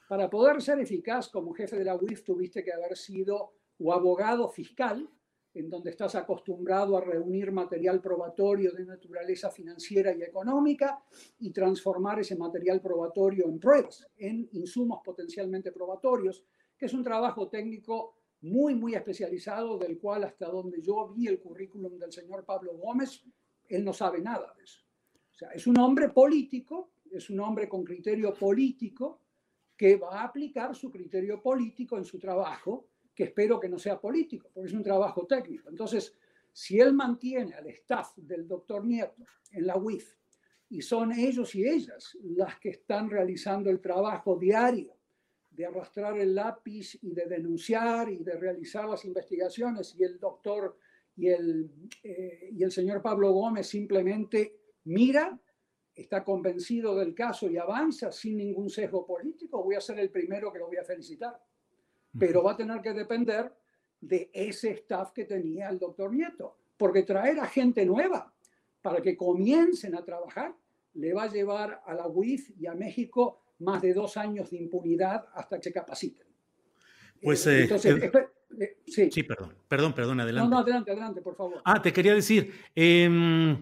Para 0.08 0.30
poder 0.30 0.62
ser 0.62 0.78
eficaz 0.78 1.28
como 1.28 1.52
jefe 1.52 1.76
de 1.76 1.84
la 1.84 1.96
UIF 1.96 2.22
tuviste 2.22 2.62
que 2.62 2.72
haber 2.72 2.96
sido 2.96 3.52
o 3.78 3.92
abogado 3.92 4.48
fiscal, 4.48 5.08
en 5.54 5.70
donde 5.70 5.90
estás 5.90 6.14
acostumbrado 6.14 6.96
a 6.96 7.00
reunir 7.00 7.50
material 7.50 8.00
probatorio 8.02 8.72
de 8.72 8.84
naturaleza 8.84 9.50
financiera 9.50 10.14
y 10.14 10.22
económica 10.22 11.02
y 11.38 11.50
transformar 11.50 12.20
ese 12.20 12.36
material 12.36 12.82
probatorio 12.82 13.48
en 13.48 13.58
pruebas, 13.58 14.06
en 14.18 14.48
insumos 14.52 15.00
potencialmente 15.02 15.72
probatorios, 15.72 16.44
que 16.76 16.86
es 16.86 16.92
un 16.92 17.02
trabajo 17.02 17.48
técnico 17.48 18.16
muy, 18.46 18.74
muy 18.74 18.94
especializado, 18.94 19.76
del 19.78 19.98
cual 19.98 20.24
hasta 20.24 20.46
donde 20.46 20.80
yo 20.80 21.08
vi 21.08 21.26
el 21.26 21.40
currículum 21.40 21.98
del 21.98 22.12
señor 22.12 22.44
Pablo 22.44 22.76
Gómez, 22.76 23.22
él 23.68 23.84
no 23.84 23.92
sabe 23.92 24.20
nada 24.20 24.54
de 24.56 24.64
eso. 24.64 24.80
O 25.30 25.34
sea, 25.34 25.50
es 25.50 25.66
un 25.66 25.78
hombre 25.78 26.08
político, 26.10 26.92
es 27.10 27.28
un 27.28 27.40
hombre 27.40 27.68
con 27.68 27.84
criterio 27.84 28.32
político 28.32 29.20
que 29.76 29.96
va 29.96 30.20
a 30.20 30.24
aplicar 30.24 30.74
su 30.74 30.90
criterio 30.90 31.42
político 31.42 31.98
en 31.98 32.04
su 32.04 32.18
trabajo, 32.18 32.88
que 33.14 33.24
espero 33.24 33.60
que 33.60 33.68
no 33.68 33.78
sea 33.78 34.00
político, 34.00 34.48
porque 34.52 34.68
es 34.68 34.74
un 34.74 34.82
trabajo 34.82 35.26
técnico. 35.26 35.68
Entonces, 35.68 36.14
si 36.52 36.80
él 36.80 36.94
mantiene 36.94 37.54
al 37.54 37.66
staff 37.66 38.16
del 38.16 38.46
doctor 38.46 38.84
Nieto 38.84 39.24
en 39.52 39.66
la 39.66 39.76
UIF 39.76 40.16
y 40.70 40.80
son 40.80 41.12
ellos 41.12 41.54
y 41.54 41.66
ellas 41.66 42.16
las 42.22 42.58
que 42.58 42.70
están 42.70 43.10
realizando 43.10 43.68
el 43.68 43.80
trabajo 43.80 44.38
diario 44.38 44.95
de 45.56 45.64
arrastrar 45.64 46.18
el 46.18 46.34
lápiz 46.34 46.98
y 47.02 47.14
de 47.14 47.24
denunciar 47.24 48.10
y 48.10 48.18
de 48.18 48.36
realizar 48.36 48.86
las 48.86 49.04
investigaciones 49.06 49.94
y 49.98 50.04
el 50.04 50.20
doctor 50.20 50.76
y 51.16 51.28
el, 51.28 51.70
eh, 52.02 52.50
y 52.52 52.62
el 52.62 52.70
señor 52.70 53.00
Pablo 53.00 53.32
Gómez 53.32 53.66
simplemente 53.66 54.54
mira, 54.84 55.38
está 55.94 56.22
convencido 56.22 56.94
del 56.94 57.14
caso 57.14 57.48
y 57.48 57.56
avanza 57.56 58.12
sin 58.12 58.36
ningún 58.36 58.68
sesgo 58.68 59.06
político, 59.06 59.64
voy 59.64 59.76
a 59.76 59.80
ser 59.80 59.98
el 59.98 60.10
primero 60.10 60.52
que 60.52 60.58
lo 60.58 60.66
voy 60.66 60.76
a 60.76 60.84
felicitar. 60.84 61.40
Pero 62.18 62.42
va 62.42 62.52
a 62.52 62.56
tener 62.56 62.82
que 62.82 62.92
depender 62.92 63.50
de 63.98 64.30
ese 64.34 64.72
staff 64.72 65.12
que 65.12 65.24
tenía 65.24 65.70
el 65.70 65.78
doctor 65.78 66.12
Nieto, 66.12 66.58
porque 66.76 67.02
traer 67.02 67.40
a 67.40 67.46
gente 67.46 67.86
nueva 67.86 68.32
para 68.82 69.00
que 69.00 69.16
comiencen 69.16 69.94
a 69.94 70.04
trabajar 70.04 70.54
le 70.94 71.14
va 71.14 71.24
a 71.24 71.32
llevar 71.32 71.82
a 71.84 71.94
la 71.94 72.06
UIF 72.06 72.50
y 72.58 72.66
a 72.66 72.74
México 72.74 73.40
más 73.58 73.82
de 73.82 73.94
dos 73.94 74.16
años 74.16 74.50
de 74.50 74.58
impunidad 74.58 75.26
hasta 75.34 75.56
que 75.56 75.64
se 75.64 75.72
capaciten. 75.72 76.26
Pues 77.22 77.46
eh, 77.46 77.62
entonces, 77.62 78.02
eh, 78.02 78.78
sí. 78.86 79.10
sí. 79.10 79.22
perdón, 79.22 79.54
perdón, 79.68 79.92
perdón, 79.94 80.20
adelante. 80.20 80.48
No, 80.48 80.56
no, 80.56 80.62
adelante, 80.62 80.90
adelante, 80.90 81.22
por 81.22 81.36
favor. 81.36 81.62
Ah, 81.64 81.80
te 81.80 81.92
quería 81.92 82.14
decir, 82.14 82.52
eh, 82.74 83.58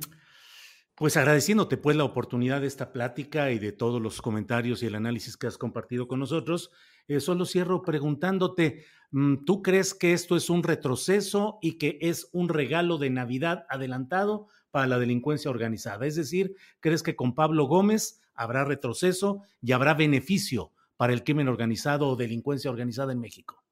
pues 0.95 1.17
agradeciéndote 1.17 1.77
pues 1.77 1.97
la 1.97 2.05
oportunidad 2.05 2.61
de 2.61 2.69
esta 2.69 2.93
plática 2.93 3.51
y 3.51 3.59
de 3.59 3.73
todos 3.73 4.01
los 4.01 4.23
comentarios 4.23 4.83
y 4.83 4.87
el 4.87 4.95
análisis 4.95 5.37
que 5.37 5.49
has 5.49 5.59
compartido 5.59 6.07
con 6.07 6.21
nosotros, 6.21 6.71
eh, 7.09 7.19
solo 7.19 7.47
cierro 7.47 7.83
preguntándote, 7.83 8.85
mm, 9.11 9.45
¿tú 9.45 9.61
crees 9.61 9.93
que 9.93 10.13
esto 10.13 10.37
es 10.37 10.51
un 10.51 10.63
retroceso 10.63 11.59
y 11.61 11.79
que 11.79 11.99
es 12.01 12.29
un 12.33 12.49
regalo 12.49 12.99
de 12.99 13.11
Navidad 13.11 13.67
adelantado 13.69 14.47
para 14.71 14.87
la 14.87 14.99
delincuencia 15.01 15.51
organizada? 15.51 16.07
Es 16.07 16.15
decir, 16.15 16.55
¿crees 16.79 17.03
que 17.03 17.17
con 17.17 17.35
Pablo 17.35 17.67
Gómez 17.67 18.21
habrá 18.35 18.65
retroceso 18.65 19.43
y 19.61 19.73
habrá 19.73 19.95
beneficio 19.95 20.73
para 20.97 21.13
el 21.13 21.25
crimen 21.25 21.49
organizado 21.49 22.09
o 22.09 22.17
delincuencia 22.17 22.71
organizada 22.71 23.13
en 23.13 23.21
México? 23.21 23.63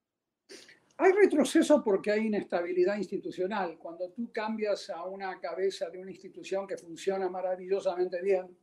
Hay 0.99 1.13
retroceso 1.13 1.83
porque 1.83 2.13
hay 2.13 2.27
inestabilidad 2.27 2.97
institucional. 2.97 3.77
Cuando 3.79 4.11
tú 4.11 4.31
cambias 4.33 4.89
a 4.91 5.05
una 5.05 5.41
cabeza 5.41 5.91
de 5.91 5.99
una 5.99 6.11
institución 6.11 6.67
que 6.67 6.77
funciona 6.77 7.29
maravillosamente 7.29 8.21
bien, 8.23 8.57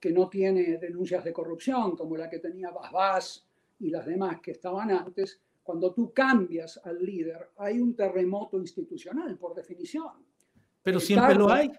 que 0.00 0.12
no 0.12 0.28
tiene 0.28 0.78
denuncias 0.78 1.24
de 1.24 1.32
corrupción 1.32 1.96
como 1.96 2.16
la 2.16 2.30
que 2.30 2.38
tenía 2.38 2.70
Basbás 2.70 3.46
y 3.80 3.90
las 3.90 4.06
demás 4.06 4.40
que 4.40 4.52
estaban 4.52 4.90
antes, 4.90 5.40
cuando 5.62 5.92
tú 5.92 6.12
cambias 6.14 6.80
al 6.84 7.04
líder, 7.04 7.50
hay 7.58 7.80
un 7.80 7.94
terremoto 7.96 8.58
institucional, 8.58 9.36
por 9.36 9.54
definición. 9.54 10.24
Pero 10.82 10.98
eh, 10.98 11.00
siempre 11.00 11.34
lo 11.34 11.50
hay. 11.50 11.72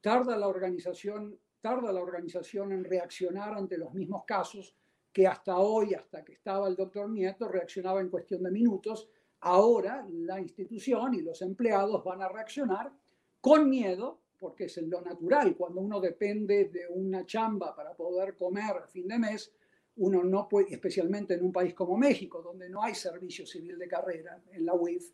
Tarda 0.00 0.36
la 0.36 0.46
organización, 0.46 1.36
tarda 1.60 1.92
la 1.92 2.00
organización 2.00 2.72
en 2.72 2.84
reaccionar 2.84 3.54
ante 3.54 3.78
los 3.78 3.92
mismos 3.94 4.24
casos 4.26 4.74
que 5.12 5.26
hasta 5.26 5.58
hoy, 5.58 5.94
hasta 5.94 6.24
que 6.24 6.34
estaba 6.34 6.68
el 6.68 6.76
doctor 6.76 7.08
Nieto, 7.10 7.48
reaccionaba 7.48 8.00
en 8.00 8.10
cuestión 8.10 8.42
de 8.42 8.50
minutos 8.50 9.08
Ahora 9.40 10.04
la 10.10 10.40
institución 10.40 11.14
y 11.14 11.22
los 11.22 11.42
empleados 11.42 12.02
van 12.02 12.22
a 12.22 12.28
reaccionar 12.28 12.92
con 13.40 13.70
miedo, 13.70 14.20
porque 14.38 14.64
es 14.64 14.76
lo 14.78 15.00
natural. 15.00 15.56
Cuando 15.56 15.80
uno 15.80 16.00
depende 16.00 16.64
de 16.64 16.88
una 16.88 17.24
chamba 17.24 17.74
para 17.74 17.94
poder 17.94 18.36
comer 18.36 18.76
a 18.76 18.86
fin 18.88 19.06
de 19.06 19.18
mes, 19.18 19.52
uno 19.96 20.24
no 20.24 20.48
puede, 20.48 20.72
especialmente 20.72 21.34
en 21.34 21.44
un 21.44 21.52
país 21.52 21.74
como 21.74 21.96
México, 21.96 22.42
donde 22.42 22.68
no 22.68 22.82
hay 22.82 22.94
servicio 22.94 23.46
civil 23.46 23.78
de 23.78 23.88
carrera 23.88 24.42
en 24.52 24.66
la 24.66 24.74
UIF, 24.74 25.12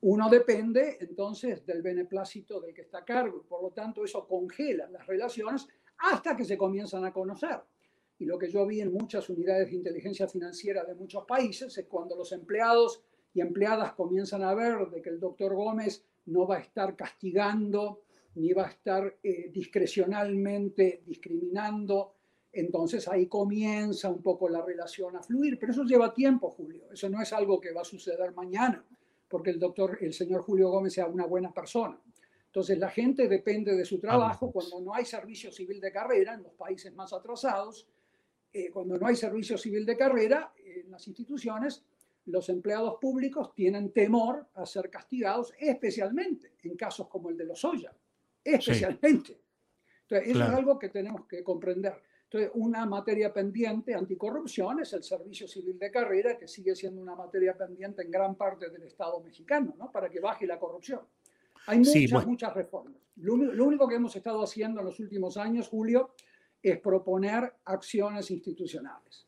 uno 0.00 0.28
depende 0.28 0.98
entonces 1.00 1.64
del 1.64 1.82
beneplácito 1.82 2.60
del 2.60 2.74
que 2.74 2.82
está 2.82 2.98
a 2.98 3.04
cargo. 3.04 3.44
Por 3.48 3.62
lo 3.62 3.70
tanto, 3.70 4.04
eso 4.04 4.26
congela 4.26 4.88
las 4.90 5.06
relaciones 5.06 5.66
hasta 5.98 6.36
que 6.36 6.44
se 6.44 6.58
comienzan 6.58 7.04
a 7.04 7.12
conocer. 7.12 7.60
Y 8.18 8.24
lo 8.24 8.38
que 8.38 8.50
yo 8.50 8.66
vi 8.66 8.80
en 8.80 8.92
muchas 8.92 9.28
unidades 9.28 9.70
de 9.70 9.76
inteligencia 9.76 10.28
financiera 10.28 10.84
de 10.84 10.94
muchos 10.94 11.24
países 11.24 11.76
es 11.76 11.86
cuando 11.86 12.16
los 12.16 12.32
empleados 12.32 13.02
y 13.34 13.40
empleadas 13.40 13.92
comienzan 13.92 14.42
a 14.42 14.54
ver 14.54 14.88
de 14.88 15.02
que 15.02 15.10
el 15.10 15.20
doctor 15.20 15.54
Gómez 15.54 16.04
no 16.26 16.46
va 16.46 16.56
a 16.56 16.60
estar 16.60 16.96
castigando 16.96 18.02
ni 18.36 18.52
va 18.52 18.66
a 18.66 18.70
estar 18.70 19.16
eh, 19.22 19.50
discrecionalmente 19.52 21.02
discriminando. 21.06 22.14
Entonces 22.52 23.06
ahí 23.08 23.26
comienza 23.26 24.08
un 24.08 24.22
poco 24.22 24.48
la 24.48 24.62
relación 24.62 25.16
a 25.16 25.22
fluir, 25.22 25.58
pero 25.58 25.72
eso 25.72 25.84
lleva 25.84 26.14
tiempo, 26.14 26.50
Julio. 26.50 26.84
Eso 26.90 27.08
no 27.08 27.20
es 27.20 27.32
algo 27.32 27.60
que 27.60 27.72
va 27.72 27.82
a 27.82 27.84
suceder 27.84 28.32
mañana, 28.32 28.84
porque 29.28 29.50
el 29.50 29.58
doctor, 29.58 29.98
el 30.00 30.12
señor 30.12 30.42
Julio 30.42 30.70
Gómez 30.70 30.94
sea 30.94 31.06
una 31.06 31.26
buena 31.26 31.52
persona. 31.52 32.00
Entonces 32.46 32.78
la 32.78 32.90
gente 32.90 33.28
depende 33.28 33.74
de 33.74 33.84
su 33.84 33.98
trabajo. 33.98 34.50
Cuando 34.50 34.80
no 34.80 34.94
hay 34.94 35.04
servicio 35.04 35.52
civil 35.52 35.80
de 35.80 35.92
carrera 35.92 36.34
en 36.34 36.42
los 36.42 36.54
países 36.54 36.94
más 36.94 37.12
atrasados, 37.12 37.86
eh, 38.52 38.70
cuando 38.70 38.96
no 38.96 39.06
hay 39.06 39.16
servicio 39.16 39.58
civil 39.58 39.84
de 39.84 39.96
carrera 39.96 40.52
en 40.64 40.90
las 40.90 41.06
instituciones, 41.06 41.84
los 42.26 42.48
empleados 42.48 42.96
públicos 43.00 43.54
tienen 43.54 43.92
temor 43.92 44.46
a 44.54 44.66
ser 44.66 44.90
castigados, 44.90 45.52
especialmente 45.58 46.54
en 46.62 46.76
casos 46.76 47.08
como 47.08 47.28
el 47.28 47.36
de 47.36 47.44
los 47.44 47.64
Oya, 47.64 47.94
especialmente. 48.42 49.38
Entonces, 50.02 50.28
eso 50.28 50.44
es 50.44 50.50
algo 50.50 50.78
que 50.78 50.88
tenemos 50.88 51.26
que 51.26 51.42
comprender. 51.42 52.00
Entonces, 52.26 52.50
una 52.54 52.84
materia 52.86 53.32
pendiente 53.32 53.94
anticorrupción 53.94 54.80
es 54.80 54.92
el 54.92 55.02
servicio 55.02 55.46
civil 55.46 55.78
de 55.78 55.90
carrera, 55.90 56.36
que 56.36 56.48
sigue 56.48 56.74
siendo 56.74 57.00
una 57.00 57.14
materia 57.14 57.56
pendiente 57.56 58.02
en 58.02 58.10
gran 58.10 58.34
parte 58.34 58.68
del 58.68 58.82
Estado 58.82 59.20
mexicano, 59.20 59.74
¿no? 59.78 59.92
Para 59.92 60.10
que 60.10 60.18
baje 60.18 60.46
la 60.46 60.58
corrupción. 60.58 61.00
Hay 61.68 61.78
muchas, 61.78 62.26
muchas 62.26 62.54
reformas. 62.54 63.00
Lo, 63.16 63.36
lo 63.36 63.64
único 63.64 63.88
que 63.88 63.94
hemos 63.94 64.14
estado 64.16 64.42
haciendo 64.42 64.80
en 64.80 64.86
los 64.86 64.98
últimos 64.98 65.36
años, 65.36 65.68
Julio, 65.68 66.10
es 66.62 66.78
proponer 66.80 67.54
acciones 67.64 68.30
institucionales. 68.30 69.26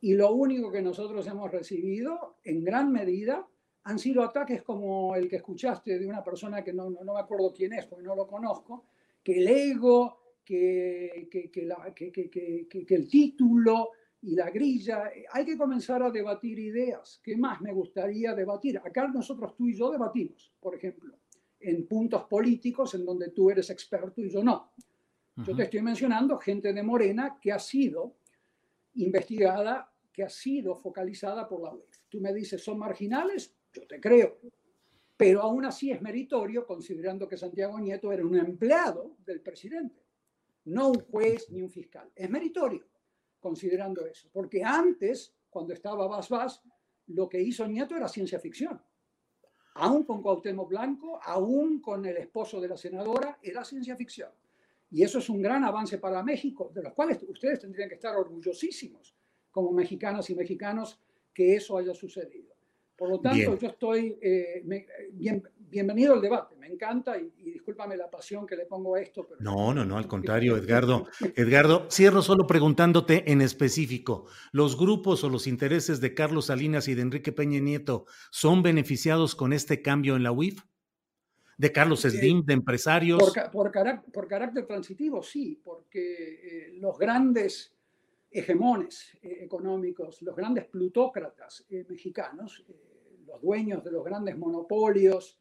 Y 0.00 0.14
lo 0.14 0.32
único 0.32 0.70
que 0.70 0.82
nosotros 0.82 1.26
hemos 1.26 1.50
recibido, 1.50 2.36
en 2.44 2.62
gran 2.62 2.92
medida, 2.92 3.46
han 3.84 3.98
sido 3.98 4.22
ataques 4.22 4.62
como 4.62 5.14
el 5.14 5.28
que 5.28 5.36
escuchaste 5.36 5.98
de 5.98 6.06
una 6.06 6.22
persona 6.22 6.62
que 6.62 6.72
no, 6.72 6.90
no, 6.90 7.14
me 7.14 7.20
acuerdo 7.20 7.52
quién 7.54 7.72
es, 7.74 7.86
porque 7.86 8.04
no 8.04 8.14
lo 8.14 8.26
conozco, 8.26 8.84
que 9.22 9.38
el 9.38 9.48
ego, 9.48 10.23
que, 10.44 11.28
que, 11.30 11.50
que, 11.50 11.64
la, 11.64 11.92
que, 11.94 12.86
el 12.88 13.08
título 13.08 13.90
y 14.22 14.34
la 14.34 14.50
grilla. 14.50 15.10
Hay 15.32 15.44
que 15.44 15.56
comenzar 15.56 16.02
a 16.02 16.10
debatir 16.10 16.58
ideas. 16.58 17.20
¿Qué 17.22 17.36
más 17.36 17.60
me 17.60 17.72
gustaría 17.72 18.34
debatir? 18.34 18.78
Acá 18.78 19.08
nosotros 19.08 19.54
tú 19.56 19.68
y 19.68 19.74
yo 19.74 19.90
debatimos, 19.90 20.52
por 20.60 20.74
ejemplo, 20.74 21.18
en 21.60 21.86
puntos 21.86 22.24
políticos 22.24 22.94
en 22.94 23.04
donde 23.04 23.30
tú 23.30 23.50
eres 23.50 23.70
experto 23.70 24.20
y 24.20 24.30
yo 24.30 24.42
no. 24.42 24.72
Yo 25.36 25.56
te 25.56 25.64
estoy 25.64 25.82
mencionando 25.82 26.38
gente 26.38 26.72
de 26.72 26.82
Morena 26.82 27.38
que 27.40 27.50
ha 27.50 27.58
sido 27.58 28.14
investigada 28.94 29.90
que 30.14 30.22
ha 30.22 30.28
sido 30.30 30.76
focalizada 30.76 31.46
por 31.46 31.60
la 31.60 31.74
UEF. 31.74 31.98
Tú 32.08 32.20
me 32.20 32.32
dices, 32.32 32.62
¿son 32.62 32.78
marginales? 32.78 33.52
Yo 33.72 33.84
te 33.86 34.00
creo. 34.00 34.38
Pero 35.16 35.42
aún 35.42 35.64
así 35.64 35.90
es 35.90 36.00
meritorio, 36.00 36.64
considerando 36.64 37.26
que 37.26 37.36
Santiago 37.36 37.78
Nieto 37.80 38.12
era 38.12 38.24
un 38.24 38.36
empleado 38.36 39.16
del 39.26 39.40
presidente, 39.40 40.03
no 40.66 40.88
un 40.88 41.00
juez 41.00 41.50
ni 41.50 41.62
un 41.62 41.70
fiscal. 41.70 42.10
Es 42.14 42.28
meritorio, 42.30 42.86
considerando 43.40 44.06
eso. 44.06 44.28
Porque 44.32 44.62
antes, 44.62 45.34
cuando 45.50 45.72
estaba 45.72 46.06
Bas 46.06 46.28
Bas, 46.28 46.62
lo 47.08 47.28
que 47.28 47.40
hizo 47.40 47.66
Nieto 47.66 47.96
era 47.96 48.08
ciencia 48.08 48.38
ficción. 48.38 48.80
Aún 49.74 50.04
con 50.04 50.22
Cuauhtémoc 50.22 50.68
Blanco, 50.68 51.20
aún 51.22 51.80
con 51.80 52.06
el 52.06 52.16
esposo 52.16 52.60
de 52.60 52.68
la 52.68 52.76
senadora, 52.76 53.38
era 53.42 53.64
ciencia 53.64 53.96
ficción. 53.96 54.30
Y 54.90 55.02
eso 55.02 55.18
es 55.18 55.28
un 55.28 55.42
gran 55.42 55.64
avance 55.64 55.98
para 55.98 56.22
México, 56.22 56.70
de 56.72 56.82
los 56.82 56.92
cuales 56.92 57.20
ustedes 57.28 57.58
tendrían 57.58 57.88
que 57.88 57.96
estar 57.96 58.14
orgullosísimos 58.14 59.14
como 59.50 59.72
mexicanas 59.72 60.30
y 60.30 60.34
mexicanos 60.34 61.00
que 61.32 61.56
eso 61.56 61.76
haya 61.76 61.92
sucedido. 61.94 62.53
Por 62.96 63.10
lo 63.10 63.20
tanto, 63.20 63.58
yo 63.58 63.68
estoy 63.68 64.16
eh, 64.22 64.62
bien, 65.12 65.42
bienvenido 65.74 66.14
al 66.14 66.20
debate, 66.20 66.54
me 66.56 66.68
encanta 66.68 67.18
y, 67.18 67.32
discúlpame 67.42 67.96
la 67.96 68.08
pasión 68.08 68.46
que 68.46 68.56
le 68.56 68.66
pongo 68.66 68.94
a 68.94 69.00
esto. 69.00 69.26
Pero 69.28 69.40
no, 69.40 69.74
no, 69.74 69.84
no, 69.84 69.98
al 69.98 70.06
contrario, 70.06 70.56
Edgardo. 70.56 71.08
Edgardo, 71.34 71.88
cierro 71.90 72.22
solo 72.22 72.46
preguntándote 72.46 73.32
en 73.32 73.40
específico, 73.40 74.26
¿los 74.52 74.78
grupos 74.78 75.24
o 75.24 75.28
los 75.28 75.48
intereses 75.48 76.00
de 76.00 76.14
Carlos 76.14 76.46
Salinas 76.46 76.86
y 76.86 76.94
de 76.94 77.02
Enrique 77.02 77.32
Peña 77.32 77.58
Nieto 77.58 78.06
son 78.30 78.62
beneficiados 78.62 79.34
con 79.34 79.52
este 79.52 79.82
cambio 79.82 80.14
en 80.14 80.22
la 80.22 80.30
UIF? 80.30 80.60
¿De 81.56 81.72
Carlos 81.72 82.02
Slim, 82.02 82.44
de 82.44 82.54
empresarios? 82.54 83.20
Por, 83.52 83.72
por, 84.12 84.28
carácter, 84.28 84.66
transitivo, 84.66 85.22
sí, 85.22 85.60
porque 85.64 86.34
eh, 86.34 86.72
los 86.78 86.98
grandes 86.98 87.73
hegemones 88.34 89.16
económicos, 89.22 90.20
los 90.22 90.34
grandes 90.34 90.64
plutócratas 90.66 91.64
mexicanos, 91.88 92.64
los 93.26 93.40
dueños 93.40 93.84
de 93.84 93.92
los 93.92 94.04
grandes 94.04 94.36
monopolios 94.36 95.38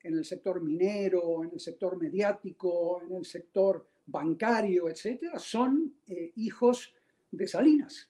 en 0.00 0.16
el 0.16 0.24
sector 0.24 0.62
minero, 0.62 1.42
en 1.42 1.50
el 1.54 1.60
sector 1.60 2.00
mediático, 2.00 3.02
en 3.02 3.16
el 3.16 3.24
sector 3.24 3.88
bancario, 4.06 4.88
etcétera, 4.88 5.40
son 5.40 5.96
hijos 6.36 6.94
de 7.32 7.48
Salinas. 7.48 8.08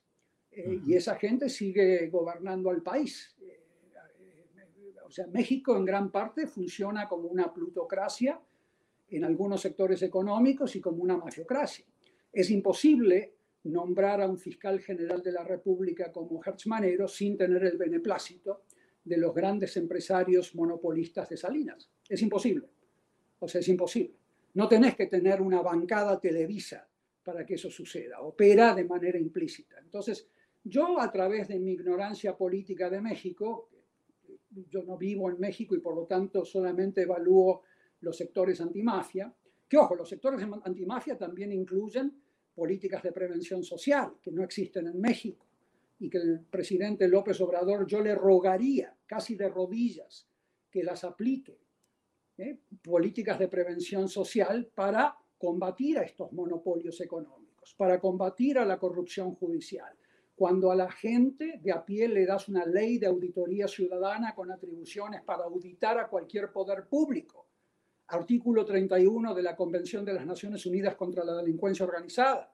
Y 0.84 0.94
esa 0.94 1.16
gente 1.16 1.48
sigue 1.48 2.08
gobernando 2.08 2.68
al 2.68 2.82
país. 2.82 3.34
O 5.06 5.10
sea, 5.10 5.26
México 5.28 5.74
en 5.76 5.86
gran 5.86 6.10
parte 6.10 6.46
funciona 6.46 7.08
como 7.08 7.28
una 7.28 7.54
plutocracia 7.54 8.38
en 9.08 9.24
algunos 9.24 9.62
sectores 9.62 10.02
económicos 10.02 10.76
y 10.76 10.80
como 10.80 11.02
una 11.02 11.16
mafiocracia. 11.16 11.86
Es 12.32 12.50
imposible 12.50 13.35
nombrar 13.66 14.20
a 14.20 14.28
un 14.28 14.38
fiscal 14.38 14.80
general 14.80 15.22
de 15.22 15.32
la 15.32 15.44
República 15.44 16.12
como 16.12 16.42
Hertz 16.44 16.66
Manero 16.66 17.08
sin 17.08 17.36
tener 17.36 17.64
el 17.64 17.76
beneplácito 17.76 18.64
de 19.04 19.16
los 19.16 19.34
grandes 19.34 19.76
empresarios 19.76 20.54
monopolistas 20.54 21.28
de 21.28 21.36
Salinas. 21.36 21.88
Es 22.08 22.22
imposible. 22.22 22.68
O 23.38 23.48
sea, 23.48 23.60
es 23.60 23.68
imposible. 23.68 24.14
No 24.54 24.68
tenés 24.68 24.96
que 24.96 25.06
tener 25.06 25.40
una 25.40 25.60
bancada 25.62 26.18
televisa 26.18 26.88
para 27.22 27.44
que 27.44 27.54
eso 27.54 27.70
suceda. 27.70 28.20
Opera 28.20 28.74
de 28.74 28.84
manera 28.84 29.18
implícita. 29.18 29.78
Entonces, 29.78 30.28
yo 30.64 31.00
a 31.00 31.10
través 31.12 31.48
de 31.48 31.58
mi 31.58 31.72
ignorancia 31.72 32.36
política 32.36 32.90
de 32.90 33.00
México, 33.00 33.68
yo 34.68 34.82
no 34.82 34.96
vivo 34.96 35.30
en 35.30 35.38
México 35.38 35.74
y 35.74 35.80
por 35.80 35.94
lo 35.94 36.06
tanto 36.06 36.44
solamente 36.44 37.02
evalúo 37.02 37.62
los 38.00 38.16
sectores 38.16 38.60
antimafia, 38.60 39.32
que 39.68 39.76
ojo, 39.76 39.94
los 39.94 40.08
sectores 40.08 40.44
antimafia 40.64 41.18
también 41.18 41.52
incluyen 41.52 42.12
políticas 42.56 43.02
de 43.02 43.12
prevención 43.12 43.62
social 43.62 44.14
que 44.22 44.32
no 44.32 44.42
existen 44.42 44.86
en 44.88 45.00
México 45.00 45.46
y 45.98 46.08
que 46.10 46.18
el 46.18 46.40
presidente 46.40 47.06
López 47.06 47.40
Obrador 47.42 47.86
yo 47.86 48.00
le 48.00 48.14
rogaría 48.14 48.96
casi 49.06 49.36
de 49.36 49.48
rodillas 49.48 50.26
que 50.70 50.82
las 50.82 51.04
aplique, 51.04 51.60
¿eh? 52.38 52.58
políticas 52.82 53.38
de 53.38 53.48
prevención 53.48 54.08
social 54.08 54.70
para 54.74 55.16
combatir 55.38 55.98
a 55.98 56.02
estos 56.02 56.32
monopolios 56.32 57.00
económicos, 57.00 57.74
para 57.74 58.00
combatir 58.00 58.58
a 58.58 58.64
la 58.64 58.78
corrupción 58.78 59.34
judicial, 59.34 59.94
cuando 60.34 60.70
a 60.70 60.76
la 60.76 60.90
gente 60.90 61.60
de 61.62 61.72
a 61.72 61.84
pie 61.84 62.08
le 62.08 62.26
das 62.26 62.48
una 62.48 62.64
ley 62.64 62.98
de 62.98 63.06
auditoría 63.06 63.68
ciudadana 63.68 64.34
con 64.34 64.50
atribuciones 64.50 65.22
para 65.22 65.44
auditar 65.44 65.98
a 65.98 66.08
cualquier 66.08 66.52
poder 66.52 66.86
público. 66.88 67.45
Artículo 68.08 68.64
31 68.64 69.34
de 69.34 69.42
la 69.42 69.56
Convención 69.56 70.04
de 70.04 70.14
las 70.14 70.26
Naciones 70.26 70.64
Unidas 70.66 70.94
contra 70.94 71.24
la 71.24 71.34
Delincuencia 71.34 71.84
Organizada, 71.84 72.52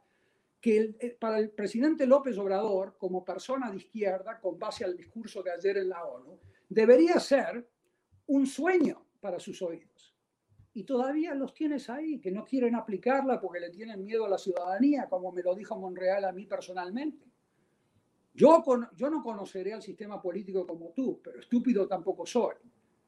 que 0.61 0.95
eh, 0.99 1.17
para 1.19 1.39
el 1.39 1.51
presidente 1.51 2.07
López 2.07 2.39
Obrador, 2.39 2.97
como 2.97 3.25
persona 3.25 3.71
de 3.71 3.77
izquierda, 3.77 4.41
con 4.41 4.59
base 4.59 4.85
al 4.85 4.97
discurso 4.97 5.43
de 5.43 5.51
ayer 5.51 5.77
en 5.79 5.91
la 5.91 6.05
ONU, 6.05 6.39
debería 6.69 7.21
ser 7.21 7.69
un 8.29 8.47
sueño 8.47 9.05
para 9.21 9.39
sus 9.39 9.61
oídos. 9.61 10.15
Y 10.75 10.85
todavía 10.85 11.35
los 11.35 11.53
tienes 11.53 11.91
ahí, 11.91 12.19
que 12.19 12.31
no 12.31 12.45
quieren 12.45 12.75
aplicarla 12.75 13.39
porque 13.39 13.61
le 13.61 13.69
tienen 13.69 14.03
miedo 14.03 14.25
a 14.25 14.31
la 14.31 14.39
ciudadanía, 14.39 15.07
como 15.07 15.33
me 15.33 15.43
lo 15.43 15.55
dijo 15.55 15.77
Monreal 15.77 16.25
a 16.25 16.33
mí 16.33 16.47
personalmente. 16.47 17.27
Yo, 18.35 18.63
yo 18.97 19.11
no 19.11 19.23
conoceré 19.23 19.75
al 19.75 19.83
sistema 19.83 20.23
político 20.23 20.67
como 20.67 20.93
tú, 20.93 21.21
pero 21.23 21.41
estúpido 21.41 21.87
tampoco 21.87 22.25
soy. 22.25 22.55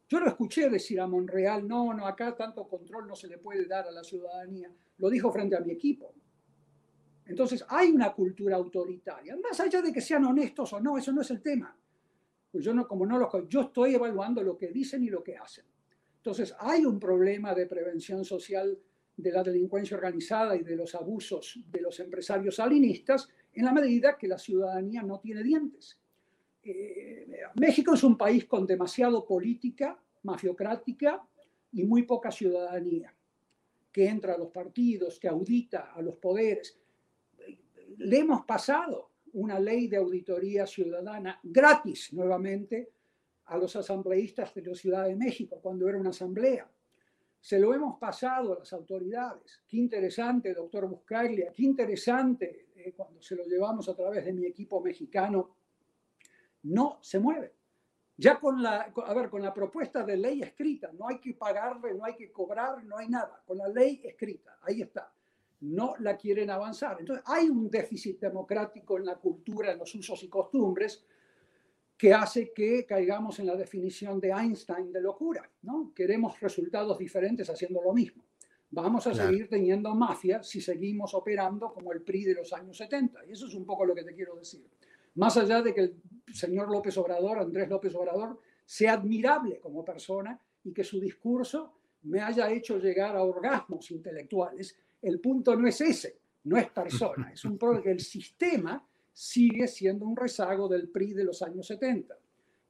Yo 0.08 0.20
lo 0.20 0.28
escuché 0.28 0.68
decir 0.68 1.00
a 1.00 1.06
Monreal, 1.06 1.66
no, 1.66 1.94
no, 1.94 2.06
acá 2.06 2.36
tanto 2.36 2.68
control 2.68 3.06
no 3.06 3.16
se 3.16 3.26
le 3.26 3.38
puede 3.38 3.66
dar 3.66 3.86
a 3.86 3.90
la 3.90 4.04
ciudadanía. 4.04 4.70
Lo 4.98 5.08
dijo 5.08 5.32
frente 5.32 5.56
a 5.56 5.60
mi 5.60 5.72
equipo. 5.72 6.14
Entonces 7.26 7.64
hay 7.68 7.90
una 7.90 8.12
cultura 8.12 8.56
autoritaria, 8.56 9.36
más 9.36 9.58
allá 9.60 9.80
de 9.80 9.92
que 9.92 10.00
sean 10.00 10.24
honestos 10.24 10.72
o 10.74 10.80
no, 10.80 10.98
eso 10.98 11.10
no 11.12 11.22
es 11.22 11.30
el 11.30 11.40
tema. 11.40 11.76
Pues 12.52 12.64
yo 12.64 12.74
no, 12.74 12.86
como 12.86 13.06
no 13.06 13.18
lo, 13.18 13.48
yo 13.48 13.62
estoy 13.62 13.94
evaluando 13.94 14.42
lo 14.42 14.56
que 14.56 14.68
dicen 14.68 15.02
y 15.02 15.08
lo 15.08 15.24
que 15.24 15.36
hacen. 15.36 15.64
Entonces 16.16 16.54
hay 16.58 16.84
un 16.84 17.00
problema 17.00 17.54
de 17.54 17.66
prevención 17.66 18.24
social 18.24 18.78
de 19.16 19.32
la 19.32 19.42
delincuencia 19.42 19.96
organizada 19.96 20.56
y 20.56 20.62
de 20.62 20.76
los 20.76 20.94
abusos 20.94 21.60
de 21.70 21.80
los 21.80 21.98
empresarios 22.00 22.56
salinistas 22.56 23.28
en 23.52 23.64
la 23.64 23.72
medida 23.72 24.18
que 24.18 24.28
la 24.28 24.38
ciudadanía 24.38 25.02
no 25.02 25.20
tiene 25.20 25.42
dientes. 25.42 25.98
Eh, 26.64 27.26
México 27.56 27.94
es 27.94 28.02
un 28.02 28.16
país 28.16 28.46
con 28.46 28.66
demasiado 28.66 29.26
política, 29.26 29.98
mafiocrática 30.22 31.22
y 31.72 31.84
muy 31.84 32.04
poca 32.04 32.30
ciudadanía, 32.30 33.14
que 33.92 34.06
entra 34.06 34.34
a 34.34 34.38
los 34.38 34.50
partidos, 34.50 35.18
que 35.18 35.28
audita 35.28 35.92
a 35.92 36.00
los 36.00 36.16
poderes. 36.16 36.78
Le 37.98 38.18
hemos 38.18 38.44
pasado 38.44 39.10
una 39.34 39.58
ley 39.58 39.88
de 39.88 39.96
auditoría 39.96 40.66
ciudadana 40.66 41.38
gratis 41.42 42.12
nuevamente 42.12 42.90
a 43.46 43.58
los 43.58 43.74
asambleístas 43.76 44.54
de 44.54 44.62
la 44.62 44.74
Ciudad 44.74 45.04
de 45.04 45.16
México 45.16 45.58
cuando 45.60 45.88
era 45.88 45.98
una 45.98 46.10
asamblea. 46.10 46.70
Se 47.40 47.58
lo 47.58 47.74
hemos 47.74 47.98
pasado 47.98 48.54
a 48.54 48.58
las 48.60 48.72
autoridades. 48.72 49.60
Qué 49.68 49.76
interesante, 49.76 50.54
doctor 50.54 50.88
Buscaglia, 50.88 51.52
qué 51.52 51.62
interesante 51.62 52.68
eh, 52.74 52.94
cuando 52.96 53.20
se 53.20 53.36
lo 53.36 53.44
llevamos 53.44 53.88
a 53.88 53.94
través 53.94 54.24
de 54.24 54.32
mi 54.32 54.46
equipo 54.46 54.80
mexicano. 54.80 55.50
No 56.64 56.98
se 57.00 57.18
mueve. 57.18 57.54
Ya 58.16 58.38
con 58.38 58.62
la, 58.62 58.92
a 59.06 59.14
ver, 59.14 59.28
con 59.28 59.42
la 59.42 59.52
propuesta 59.52 60.04
de 60.04 60.16
ley 60.16 60.42
escrita, 60.42 60.92
no 60.92 61.08
hay 61.08 61.18
que 61.18 61.34
pagarle, 61.34 61.94
no 61.94 62.04
hay 62.04 62.14
que 62.14 62.30
cobrar, 62.30 62.84
no 62.84 62.96
hay 62.96 63.08
nada. 63.08 63.42
Con 63.44 63.58
la 63.58 63.68
ley 63.68 64.00
escrita, 64.04 64.58
ahí 64.62 64.82
está. 64.82 65.12
No 65.60 65.94
la 65.98 66.16
quieren 66.16 66.50
avanzar. 66.50 66.96
Entonces, 67.00 67.24
hay 67.26 67.48
un 67.48 67.68
déficit 67.70 68.20
democrático 68.20 68.98
en 68.98 69.06
la 69.06 69.16
cultura, 69.16 69.72
en 69.72 69.78
los 69.78 69.92
usos 69.94 70.22
y 70.22 70.28
costumbres, 70.28 71.04
que 71.96 72.12
hace 72.12 72.52
que 72.52 72.84
caigamos 72.86 73.38
en 73.38 73.46
la 73.46 73.56
definición 73.56 74.20
de 74.20 74.30
Einstein 74.30 74.92
de 74.92 75.00
locura, 75.00 75.48
¿no? 75.62 75.92
Queremos 75.94 76.38
resultados 76.40 76.98
diferentes 76.98 77.48
haciendo 77.48 77.82
lo 77.82 77.92
mismo. 77.92 78.24
Vamos 78.70 79.06
a 79.06 79.14
seguir 79.14 79.48
teniendo 79.48 79.94
mafia 79.94 80.42
si 80.42 80.60
seguimos 80.60 81.14
operando 81.14 81.72
como 81.72 81.92
el 81.92 82.02
PRI 82.02 82.24
de 82.24 82.34
los 82.34 82.52
años 82.52 82.76
70. 82.76 83.24
Y 83.26 83.32
eso 83.32 83.46
es 83.46 83.54
un 83.54 83.64
poco 83.64 83.84
lo 83.84 83.94
que 83.94 84.02
te 84.02 84.14
quiero 84.14 84.34
decir. 84.34 84.68
Más 85.14 85.36
allá 85.36 85.62
de 85.62 85.74
que 85.74 85.80
el 85.80 86.02
señor 86.32 86.70
López 86.70 86.96
Obrador, 86.98 87.38
Andrés 87.38 87.68
López 87.68 87.94
Obrador, 87.94 88.40
sea 88.64 88.94
admirable 88.94 89.58
como 89.60 89.84
persona 89.84 90.40
y 90.64 90.72
que 90.72 90.84
su 90.84 90.98
discurso 90.98 91.74
me 92.02 92.20
haya 92.20 92.50
hecho 92.50 92.78
llegar 92.78 93.16
a 93.16 93.22
orgasmos 93.22 93.90
intelectuales, 93.90 94.76
el 95.00 95.20
punto 95.20 95.54
no 95.56 95.68
es 95.68 95.80
ese, 95.80 96.18
no 96.44 96.56
es 96.56 96.70
persona, 96.70 97.30
es 97.32 97.44
un 97.44 97.58
problema 97.58 97.82
que 97.82 97.90
el 97.92 98.00
sistema 98.00 98.86
sigue 99.12 99.68
siendo 99.68 100.04
un 100.06 100.16
rezago 100.16 100.68
del 100.68 100.88
PRI 100.88 101.14
de 101.14 101.24
los 101.24 101.40
años 101.42 101.66
70. 101.66 102.18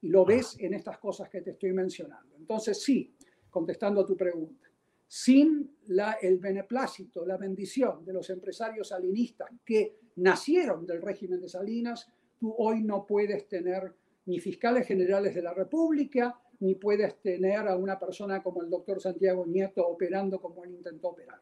Y 0.02 0.08
lo 0.08 0.24
ves 0.24 0.56
en 0.60 0.74
estas 0.74 0.98
cosas 0.98 1.30
que 1.30 1.40
te 1.40 1.52
estoy 1.52 1.72
mencionando. 1.72 2.36
Entonces, 2.36 2.82
sí, 2.82 3.14
contestando 3.50 4.02
a 4.02 4.06
tu 4.06 4.16
pregunta, 4.16 4.68
sin 5.06 5.76
la, 5.86 6.12
el 6.20 6.38
beneplácito, 6.38 7.24
la 7.24 7.36
bendición 7.36 8.04
de 8.04 8.12
los 8.12 8.28
empresarios 8.30 8.88
salinistas 8.88 9.48
que 9.64 9.96
nacieron 10.16 10.84
del 10.84 11.00
régimen 11.00 11.40
de 11.40 11.48
Salinas, 11.48 12.10
tú 12.44 12.54
hoy 12.58 12.82
no 12.82 13.06
puedes 13.06 13.48
tener 13.48 13.94
ni 14.26 14.38
fiscales 14.38 14.86
generales 14.86 15.34
de 15.34 15.40
la 15.40 15.54
República, 15.54 16.38
ni 16.60 16.74
puedes 16.74 17.18
tener 17.22 17.66
a 17.66 17.74
una 17.74 17.98
persona 17.98 18.42
como 18.42 18.60
el 18.62 18.68
doctor 18.68 19.00
Santiago 19.00 19.46
Nieto 19.46 19.86
operando 19.86 20.38
como 20.38 20.62
él 20.62 20.72
intentó 20.72 21.08
operar. 21.08 21.40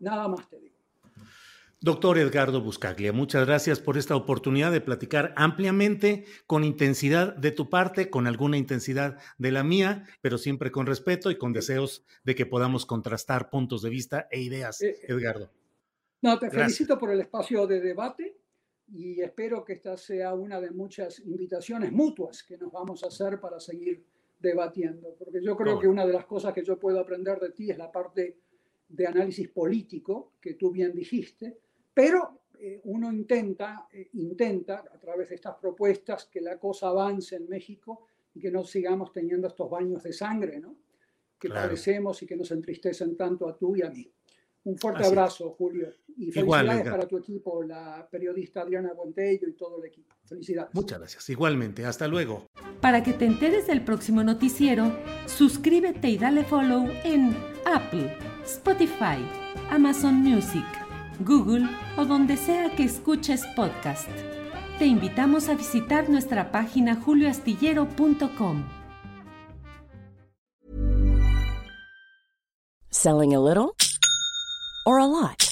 Nada 0.00 0.28
más 0.28 0.46
te 0.50 0.60
digo. 0.60 0.76
Doctor 1.80 2.18
Edgardo 2.18 2.60
Buscaglia, 2.60 3.14
muchas 3.14 3.46
gracias 3.46 3.80
por 3.80 3.96
esta 3.96 4.14
oportunidad 4.14 4.70
de 4.72 4.82
platicar 4.82 5.32
ampliamente, 5.38 6.26
con 6.46 6.64
intensidad 6.64 7.34
de 7.34 7.50
tu 7.50 7.70
parte, 7.70 8.10
con 8.10 8.26
alguna 8.26 8.58
intensidad 8.58 9.16
de 9.38 9.52
la 9.52 9.64
mía, 9.64 10.04
pero 10.20 10.36
siempre 10.36 10.70
con 10.70 10.84
respeto 10.84 11.30
y 11.30 11.38
con 11.38 11.54
deseos 11.54 12.04
de 12.24 12.34
que 12.34 12.44
podamos 12.44 12.84
contrastar 12.84 13.48
puntos 13.48 13.80
de 13.80 13.88
vista 13.88 14.28
e 14.30 14.42
ideas, 14.42 14.82
eh, 14.82 14.98
eh, 15.00 15.06
Edgardo. 15.08 15.50
No, 16.20 16.38
te 16.38 16.50
felicito 16.50 16.98
por 16.98 17.10
el 17.10 17.20
espacio 17.20 17.66
de 17.66 17.80
debate 17.80 18.31
y 18.92 19.20
espero 19.20 19.64
que 19.64 19.74
esta 19.74 19.96
sea 19.96 20.34
una 20.34 20.60
de 20.60 20.70
muchas 20.70 21.20
invitaciones 21.20 21.92
mutuas 21.92 22.42
que 22.42 22.56
nos 22.56 22.70
vamos 22.70 23.02
a 23.04 23.08
hacer 23.08 23.40
para 23.40 23.58
seguir 23.58 24.04
debatiendo, 24.38 25.14
porque 25.18 25.42
yo 25.42 25.56
creo 25.56 25.78
que 25.78 25.88
una 25.88 26.06
de 26.06 26.12
las 26.12 26.26
cosas 26.26 26.52
que 26.52 26.64
yo 26.64 26.78
puedo 26.78 26.98
aprender 27.00 27.38
de 27.38 27.50
ti 27.50 27.70
es 27.70 27.78
la 27.78 27.90
parte 27.90 28.38
de 28.88 29.06
análisis 29.06 29.48
político 29.48 30.32
que 30.40 30.54
tú 30.54 30.70
bien 30.70 30.92
dijiste 30.94 31.58
pero 31.94 32.42
eh, 32.58 32.80
uno 32.84 33.12
intenta, 33.12 33.88
eh, 33.92 34.08
intenta 34.14 34.84
a 34.92 34.98
través 34.98 35.28
de 35.28 35.34
estas 35.34 35.56
propuestas 35.56 36.26
que 36.26 36.40
la 36.40 36.58
cosa 36.58 36.88
avance 36.88 37.36
en 37.36 37.48
México 37.48 38.06
y 38.34 38.40
que 38.40 38.50
no 38.50 38.64
sigamos 38.64 39.12
teniendo 39.12 39.48
estos 39.48 39.68
baños 39.68 40.02
de 40.02 40.12
sangre, 40.12 40.58
¿no? 40.58 40.76
Que 41.38 41.48
padecemos 41.48 42.22
y 42.22 42.26
que 42.26 42.36
nos 42.36 42.50
entristecen 42.52 43.16
tanto 43.16 43.48
a 43.48 43.56
tú 43.56 43.76
y 43.76 43.82
a 43.82 43.90
mí. 43.90 44.08
Un 44.64 44.78
fuerte 44.78 45.04
abrazo, 45.04 45.50
Julio. 45.50 45.92
Y 46.16 46.30
felicidades 46.30 46.88
para 46.88 47.06
tu 47.06 47.18
equipo, 47.18 47.62
la 47.62 48.06
periodista 48.10 48.62
Adriana 48.62 48.92
Buentello 48.94 49.48
y 49.48 49.52
todo 49.52 49.78
el 49.78 49.88
equipo. 49.88 50.14
Felicidades. 50.24 50.74
Muchas 50.74 50.98
gracias. 50.98 51.30
Igualmente. 51.30 51.84
Hasta 51.84 52.08
luego. 52.08 52.46
Para 52.80 53.02
que 53.02 53.12
te 53.12 53.26
enteres 53.26 53.66
del 53.66 53.84
próximo 53.84 54.22
noticiero, 54.22 54.92
suscríbete 55.26 56.08
y 56.08 56.18
dale 56.18 56.44
follow 56.44 56.88
en 57.04 57.36
Apple, 57.64 58.16
Spotify, 58.44 59.18
Amazon 59.70 60.14
Music 60.16 60.64
Google 61.24 61.68
o 61.96 62.04
donde 62.04 62.36
sea 62.36 62.74
que 62.74 62.84
escuches 62.84 63.46
podcast. 63.54 64.08
Te 64.78 64.86
invitamos 64.86 65.48
a 65.48 65.54
visitar 65.54 66.08
nuestra 66.08 66.50
página 66.50 66.96
julioastillero.com. 66.96 68.64
Selling 72.90 73.34
a 73.34 73.40
little 73.40 73.74
or 74.86 74.98
a 74.98 75.06
lot? 75.06 75.51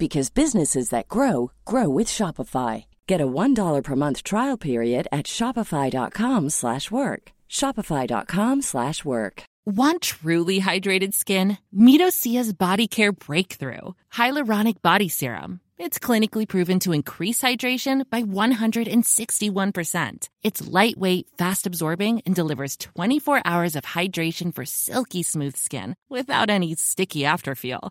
because 0.00 0.30
businesses 0.30 0.88
that 0.88 1.08
grow 1.08 1.52
grow 1.64 1.88
with 1.88 2.08
Shopify. 2.08 2.86
Get 3.06 3.20
a 3.20 3.26
$1 3.26 3.84
per 3.84 3.96
month 3.96 4.22
trial 4.22 4.56
period 4.56 5.06
at 5.12 5.26
Shopify.com 5.26 6.48
slash 6.48 6.90
work. 6.90 7.32
Shopify.com 7.48 8.62
slash 8.62 9.04
work. 9.04 9.42
Want 9.66 10.00
truly 10.02 10.60
hydrated 10.60 11.12
skin? 11.12 11.58
Meet 11.70 12.00
Osea's 12.00 12.54
Body 12.54 12.88
Care 12.88 13.12
Breakthrough 13.12 13.92
Hyaluronic 14.12 14.80
Body 14.80 15.10
Serum. 15.10 15.60
It's 15.76 15.98
clinically 15.98 16.48
proven 16.48 16.78
to 16.80 16.92
increase 16.92 17.42
hydration 17.42 18.08
by 18.08 18.22
161%. 18.22 20.28
It's 20.42 20.66
lightweight, 20.66 21.28
fast 21.38 21.66
absorbing, 21.66 22.22
and 22.26 22.34
delivers 22.34 22.76
24 22.78 23.42
hours 23.44 23.76
of 23.76 23.84
hydration 23.84 24.54
for 24.54 24.64
silky 24.64 25.22
smooth 25.22 25.56
skin 25.56 25.94
without 26.08 26.50
any 26.50 26.74
sticky 26.74 27.20
afterfeel. 27.20 27.90